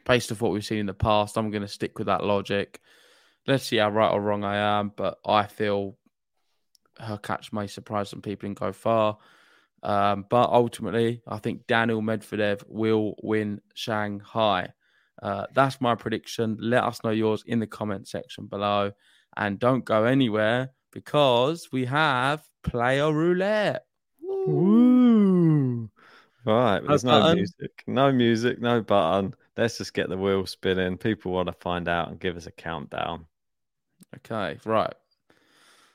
Based 0.05 0.31
off 0.31 0.41
what 0.41 0.51
we've 0.51 0.65
seen 0.65 0.79
in 0.79 0.86
the 0.86 0.93
past, 0.93 1.38
I'm 1.38 1.49
going 1.49 1.62
to 1.62 1.67
stick 1.67 1.97
with 1.97 2.07
that 2.07 2.23
logic. 2.23 2.81
Let's 3.47 3.63
see 3.63 3.77
how 3.77 3.89
right 3.89 4.12
or 4.12 4.21
wrong 4.21 4.43
I 4.43 4.79
am, 4.79 4.91
but 4.95 5.17
I 5.25 5.47
feel 5.47 5.97
Hurkacz 6.99 7.51
may 7.51 7.67
surprise 7.67 8.10
some 8.10 8.21
people 8.21 8.47
and 8.47 8.56
go 8.56 8.71
far. 8.71 9.17
Um, 9.84 10.25
but 10.29 10.49
ultimately, 10.49 11.21
I 11.27 11.39
think 11.39 11.67
Daniil 11.67 12.01
Medvedev 12.01 12.63
will 12.67 13.15
win 13.21 13.60
Shanghai. 13.73 14.69
Uh, 15.21 15.45
that's 15.53 15.82
my 15.82 15.95
prediction. 15.95 16.58
Let 16.60 16.84
us 16.84 17.03
know 17.03 17.12
yours 17.12 17.43
in 17.45 17.60
the 17.60 17.67
comment 17.67 18.08
section 18.08 18.47
below, 18.47 18.93
and 19.36 19.60
don't 19.60 19.84
go 19.84 20.06
anywhere 20.06 20.69
because 20.91 21.69
we 21.71 21.86
have 21.86 22.47
player 22.63 23.12
roulette. 23.12 23.86
Woo! 24.21 25.89
Right, 26.45 26.82
there's 26.86 27.03
no 27.03 27.19
button. 27.19 27.38
music, 27.38 27.84
no 27.88 28.12
music, 28.12 28.60
no 28.60 28.82
button. 28.82 29.34
Let's 29.58 29.77
just 29.77 29.93
get 29.93 30.10
the 30.10 30.17
wheel 30.17 30.45
spinning. 30.45 30.97
People 30.97 31.32
want 31.32 31.47
to 31.47 31.53
find 31.53 31.88
out 31.88 32.10
and 32.10 32.19
give 32.19 32.38
us 32.38 32.47
a 32.47 32.51
countdown. 32.51 33.25
Okay, 34.17 34.60
right. 34.65 34.93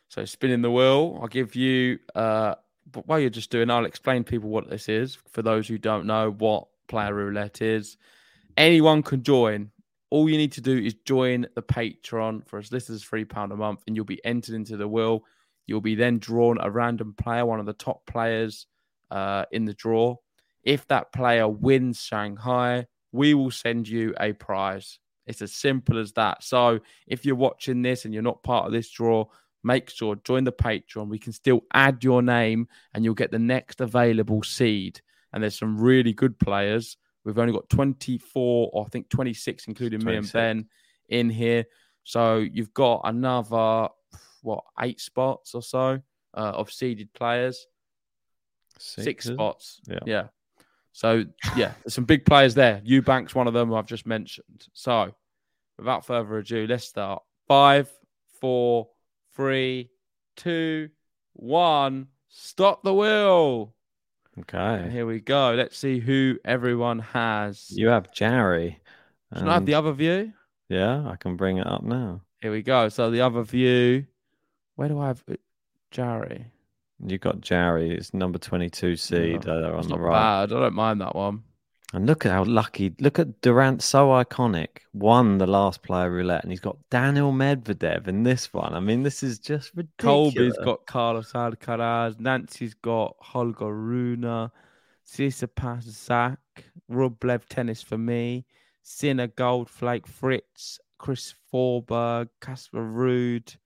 So 0.09 0.25
spinning 0.25 0.63
the 0.63 0.71
wheel, 0.71 1.19
I'll 1.21 1.29
give 1.29 1.55
you. 1.55 1.99
Uh, 2.15 2.55
but 2.91 3.07
while 3.07 3.21
you're 3.21 3.31
just 3.31 3.51
doing, 3.51 3.71
I'll 3.71 3.85
explain 3.85 4.25
to 4.25 4.31
people 4.31 4.49
what 4.49 4.69
this 4.69 4.89
is 4.89 5.19
for 5.31 5.43
those 5.43 5.69
who 5.69 5.79
don't 5.79 6.07
know 6.07 6.31
what 6.31 6.67
player 6.89 7.15
roulette 7.15 7.61
is. 7.61 7.99
Anyone 8.57 9.03
can 9.03 9.23
join. 9.23 9.71
All 10.11 10.29
you 10.29 10.39
need 10.39 10.53
to 10.53 10.63
do 10.63 10.79
is 10.79 10.95
join 11.05 11.47
the 11.55 11.63
Patreon 11.63 12.47
for 12.49 12.59
as 12.59 12.73
little 12.73 12.95
as 12.95 13.05
three 13.05 13.27
pound 13.27 13.53
a 13.53 13.57
month, 13.57 13.83
and 13.87 13.95
you'll 13.95 14.07
be 14.07 14.25
entered 14.25 14.55
into 14.55 14.79
the 14.79 14.89
wheel. 14.89 15.25
You'll 15.67 15.83
be 15.83 15.95
then 15.95 16.19
drawn 16.19 16.59
a 16.61 16.71
random 16.71 17.13
player, 17.13 17.45
one 17.45 17.61
of 17.61 17.67
the 17.67 17.75
top 17.75 18.07
players 18.07 18.67
uh, 19.11 19.45
in 19.53 19.67
the 19.67 19.75
draw. 19.75 20.17
If 20.63 20.87
that 20.89 21.13
player 21.13 21.47
wins 21.47 22.01
Shanghai, 22.01 22.87
we 23.13 23.35
will 23.35 23.51
send 23.51 23.87
you 23.87 24.15
a 24.19 24.33
prize. 24.33 24.99
It's 25.27 25.43
as 25.43 25.53
simple 25.53 25.99
as 25.99 26.13
that. 26.15 26.43
So 26.43 26.81
if 27.07 27.27
you're 27.27 27.37
watching 27.37 27.83
this 27.83 28.07
and 28.07 28.15
you're 28.15 28.23
not 28.23 28.43
part 28.43 28.65
of 28.65 28.73
this 28.73 28.89
draw, 28.89 29.27
make 29.69 29.91
sure 29.91 30.17
join 30.17 30.45
the 30.45 30.53
Patreon. 30.53 31.09
We 31.09 31.19
can 31.19 31.33
still 31.33 31.61
add 31.73 32.03
your 32.03 32.23
name 32.23 32.67
and 32.95 33.05
you'll 33.05 33.15
get 33.15 33.31
the 33.31 33.39
next 33.39 33.81
available 33.81 34.43
seed. 34.43 35.01
And 35.33 35.43
there's 35.43 35.59
some 35.59 35.79
really 35.79 36.15
good 36.15 36.39
players. 36.39 36.97
We've 37.25 37.39
only 37.39 37.53
got 37.53 37.69
24 37.69 38.71
or 38.73 38.87
I 38.87 38.89
think 38.89 39.11
26, 39.11 39.69
including 39.69 40.03
me 40.03 40.17
and 40.17 40.33
Ben 40.33 40.67
in 41.09 41.29
here. 41.29 41.67
So 42.05 42.39
you've 42.39 42.73
got 42.73 43.03
another, 43.05 43.89
what, 44.41 44.65
eight 44.81 45.01
spots 45.01 45.55
or 45.55 45.63
so 45.63 46.01
uh, 46.35 46.53
of 46.61 46.73
seeded 46.73 47.13
players. 47.13 47.67
Six, 48.79 49.27
is 49.27 49.31
it? 49.31 49.35
spots. 49.35 49.81
Yeah. 49.87 49.99
Yeah. 50.07 50.27
So 50.93 51.25
yeah, 51.55 51.73
there's 51.85 51.95
some 51.95 52.07
big 52.07 52.25
players 52.25 52.55
there. 52.55 52.81
Eubank's 52.87 53.35
one 53.35 53.47
of 53.47 53.53
them 53.53 53.73
I've 53.75 53.87
just 53.87 54.07
mentioned. 54.07 54.67
So 54.73 55.15
without 55.77 56.07
further 56.07 56.39
ado, 56.39 56.67
let's 56.67 56.85
start. 56.89 57.23
Five, 57.47 57.91
four, 58.41 58.89
three, 59.39 59.89
two, 60.37 60.91
one. 61.35 62.09
Stop 62.29 62.83
the 62.83 62.93
wheel. 62.93 63.73
And 64.35 64.45
Okay. 64.45 64.91
here 64.91 65.07
we 65.07 65.21
go. 65.21 65.55
Let's 65.57 65.79
see 65.79 66.01
who 66.01 66.39
everyone 66.45 66.99
has. 66.99 67.71
You 67.71 67.89
have 67.89 68.13
Jarry. 68.13 68.81
Can 69.35 69.49
I 69.49 69.55
have 69.55 69.67
the 69.67 69.75
other 69.75 69.93
view? 69.93 70.33
Yeah, 70.69 71.09
I 71.09 71.17
can 71.17 71.37
bring 71.37 71.59
it 71.59 71.67
up 71.67 71.85
now. 71.85 72.23
Here 72.41 72.51
we 72.51 72.63
go. 72.63 72.89
So 72.89 73.11
the 73.11 73.21
other 73.21 73.43
view. 73.43 74.07
Where 74.75 74.89
do 74.89 74.99
I 74.99 75.09
have 75.09 75.25
Jerry? 75.25 75.39
Jarry? 75.91 76.47
You 77.05 77.19
got 77.19 77.41
Jerry. 77.41 77.93
It's 77.93 78.13
number 78.13 78.39
twenty-two 78.39 78.97
seed 78.97 79.47
uh, 79.47 79.73
on 79.77 79.83
the 79.83 79.89
not 79.91 80.01
right. 80.01 80.13
bad. 80.47 80.53
I 80.53 80.61
don't 80.61 80.75
mind 80.75 81.01
that 81.01 81.15
one. 81.15 81.45
And 81.95 82.07
look 82.07 82.27
at 82.27 82.33
how 82.33 82.45
lucky. 82.45 82.95
Look 83.01 83.19
at 83.19 83.41
Durant, 83.41 83.83
so 83.83 84.09
iconic. 84.09 84.69
Won 84.93 85.39
the 85.39 85.47
last 85.47 85.83
player 85.83 86.11
roulette, 86.11 86.43
and 86.43 86.53
he's 86.53 86.61
got 86.61 86.77
Daniil 86.91 87.33
Medvedev 87.33 88.09
in 88.09 88.25
this 88.25 88.53
one. 88.53 88.75
I 88.75 88.81
mean, 88.81 89.03
this 89.03 89.23
is 89.23 89.39
just 89.39 89.73
ridiculous. 89.75 90.35
Colby's 90.35 90.59
got 90.65 90.85
Carlos 90.87 91.33
Alcaraz. 91.33 92.21
Nancy's 92.21 92.75
got 92.75 93.17
Holger 93.21 93.73
Rune. 93.75 94.51
Tsitsipas 95.07 95.83
Zach. 95.85 96.39
Rublev 96.91 97.47
tennis 97.49 97.81
for 97.83 97.97
me. 97.97 98.45
Sinner 98.83 99.29
Goldflake. 99.29 100.07
Fritz. 100.07 100.79
Chris 100.99 101.35
Forberg. 101.51 102.29
Casper 102.43 102.83
Ruud 102.83 103.57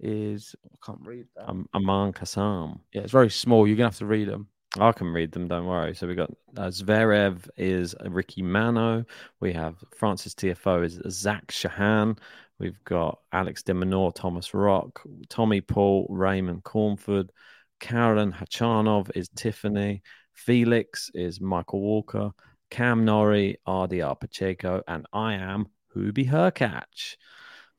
is. 0.00 0.54
I 0.64 0.76
can't 0.86 1.00
read 1.04 1.26
that. 1.36 1.48
um, 1.50 1.68
Aman 1.74 2.14
Kassam. 2.14 2.80
yeah, 2.94 3.02
it's 3.02 3.12
very 3.12 3.28
small. 3.28 3.66
You're 3.66 3.76
going 3.76 3.90
to 3.90 3.94
have 3.94 3.98
to 3.98 4.06
read 4.06 4.28
them. 4.28 4.48
I 4.78 4.92
can 4.92 5.12
read 5.12 5.32
them, 5.32 5.48
don't 5.48 5.66
worry. 5.66 5.94
So 5.94 6.06
we 6.06 6.14
got 6.14 6.30
uh, 6.56 6.68
Zverev 6.68 7.48
is 7.56 7.94
Ricky 8.06 8.42
Mano. 8.42 9.04
We 9.40 9.52
have 9.52 9.76
Frances 9.96 10.34
Tiafoe 10.34 10.84
is 10.84 11.00
Zach 11.10 11.48
Shahan. 11.48 12.18
We've 12.58 12.82
got 12.84 13.18
Alex 13.32 13.62
de 13.62 13.72
Minaur, 13.72 14.14
Thomas 14.14 14.54
Rock, 14.54 15.02
Tommy 15.28 15.60
Paul, 15.60 16.06
Raymond 16.08 16.62
Cornford. 16.62 17.32
Karen 17.80 18.32
Khachanov 18.32 19.10
is 19.14 19.30
Tiffany. 19.30 20.02
Felix 20.34 21.10
is 21.14 21.40
Michael 21.40 21.80
Walker. 21.80 22.30
Cam 22.70 23.04
Norrie, 23.04 23.56
RDR 23.66 24.20
Pacheco, 24.20 24.82
and 24.86 25.06
I 25.12 25.34
am 25.34 25.66
Hubie 25.96 26.28
Hurkacz. 26.28 27.16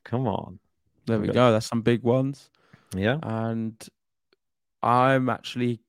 Come 0.03 0.27
on. 0.27 0.59
There 1.05 1.19
we 1.19 1.27
go. 1.27 1.51
That's 1.51 1.67
some 1.67 1.81
big 1.81 2.03
ones. 2.03 2.49
Yeah. 2.93 3.17
And 3.23 3.81
I'm 4.83 5.29
actually 5.29 5.79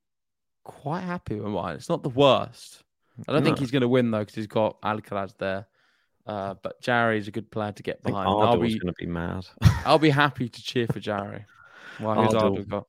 quite 0.64 1.02
happy 1.02 1.36
with 1.36 1.52
mine. 1.52 1.76
It's 1.76 1.88
not 1.88 2.02
the 2.02 2.08
worst. 2.08 2.82
I 3.28 3.32
don't 3.32 3.44
think 3.44 3.58
he's 3.58 3.70
going 3.70 3.82
to 3.82 3.88
win 3.88 4.10
though 4.10 4.20
because 4.20 4.34
he's 4.34 4.46
got 4.46 4.80
Alcaraz 4.82 5.36
there. 5.38 5.66
Uh, 6.26 6.54
but 6.62 6.80
Jarry's 6.80 7.28
a 7.28 7.32
good 7.32 7.50
player 7.50 7.72
to 7.72 7.82
get 7.82 8.02
behind. 8.02 8.28
I'll 8.28 8.56
be 8.56 8.78
going 8.78 8.94
to 8.94 8.98
be 8.98 9.06
mad. 9.06 9.44
I'll 9.84 9.98
be 9.98 10.10
happy 10.10 10.48
to 10.48 10.62
cheer 10.62 10.86
for 10.86 11.00
Jarry. 11.00 11.44
Well, 12.00 12.14
who's 12.14 12.34
Ardle. 12.34 12.58
Ardle 12.58 12.64
got? 12.64 12.86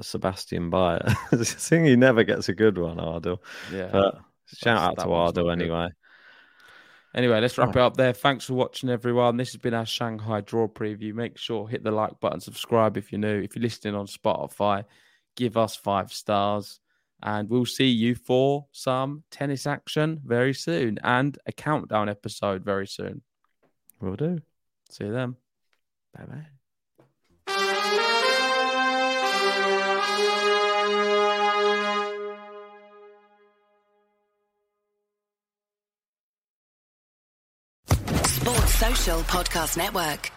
Sebastian 0.00 0.70
Bayer. 0.70 1.02
I 1.32 1.36
think 1.36 1.86
he 1.86 1.96
never 1.96 2.24
gets 2.24 2.48
a 2.48 2.54
good 2.54 2.78
one, 2.78 2.98
Ardle. 2.98 3.42
Yeah. 3.72 3.90
But 3.92 4.18
shout 4.46 4.78
out 4.78 4.98
to 4.98 5.08
one's 5.08 5.30
Ardle 5.30 5.46
not 5.46 5.58
good. 5.58 5.62
anyway. 5.62 5.88
Anyway, 7.14 7.40
let's 7.40 7.56
wrap 7.56 7.70
it 7.70 7.76
up 7.76 7.96
there. 7.96 8.12
Thanks 8.12 8.44
for 8.44 8.54
watching, 8.54 8.90
everyone. 8.90 9.36
This 9.36 9.52
has 9.52 9.60
been 9.60 9.74
our 9.74 9.86
Shanghai 9.86 10.40
draw 10.40 10.68
preview. 10.68 11.14
Make 11.14 11.38
sure 11.38 11.66
hit 11.66 11.82
the 11.82 11.90
like 11.90 12.20
button, 12.20 12.40
subscribe 12.40 12.96
if 12.96 13.10
you're 13.10 13.20
new. 13.20 13.40
If 13.40 13.56
you're 13.56 13.62
listening 13.62 13.94
on 13.94 14.06
Spotify, 14.06 14.84
give 15.34 15.56
us 15.56 15.74
five 15.74 16.12
stars, 16.12 16.80
and 17.22 17.48
we'll 17.50 17.66
see 17.66 17.88
you 17.88 18.14
for 18.14 18.66
some 18.72 19.24
tennis 19.30 19.66
action 19.66 20.20
very 20.24 20.54
soon 20.54 20.98
and 21.02 21.38
a 21.46 21.52
countdown 21.52 22.08
episode 22.08 22.64
very 22.64 22.86
soon. 22.86 23.22
Will 24.00 24.16
do. 24.16 24.38
See 24.90 25.04
you 25.04 25.12
then. 25.12 25.36
Bye 26.14 26.24
bye. 26.24 26.46
Sports 38.24 38.74
Social 38.74 39.20
Podcast 39.22 39.76
Network. 39.76 40.30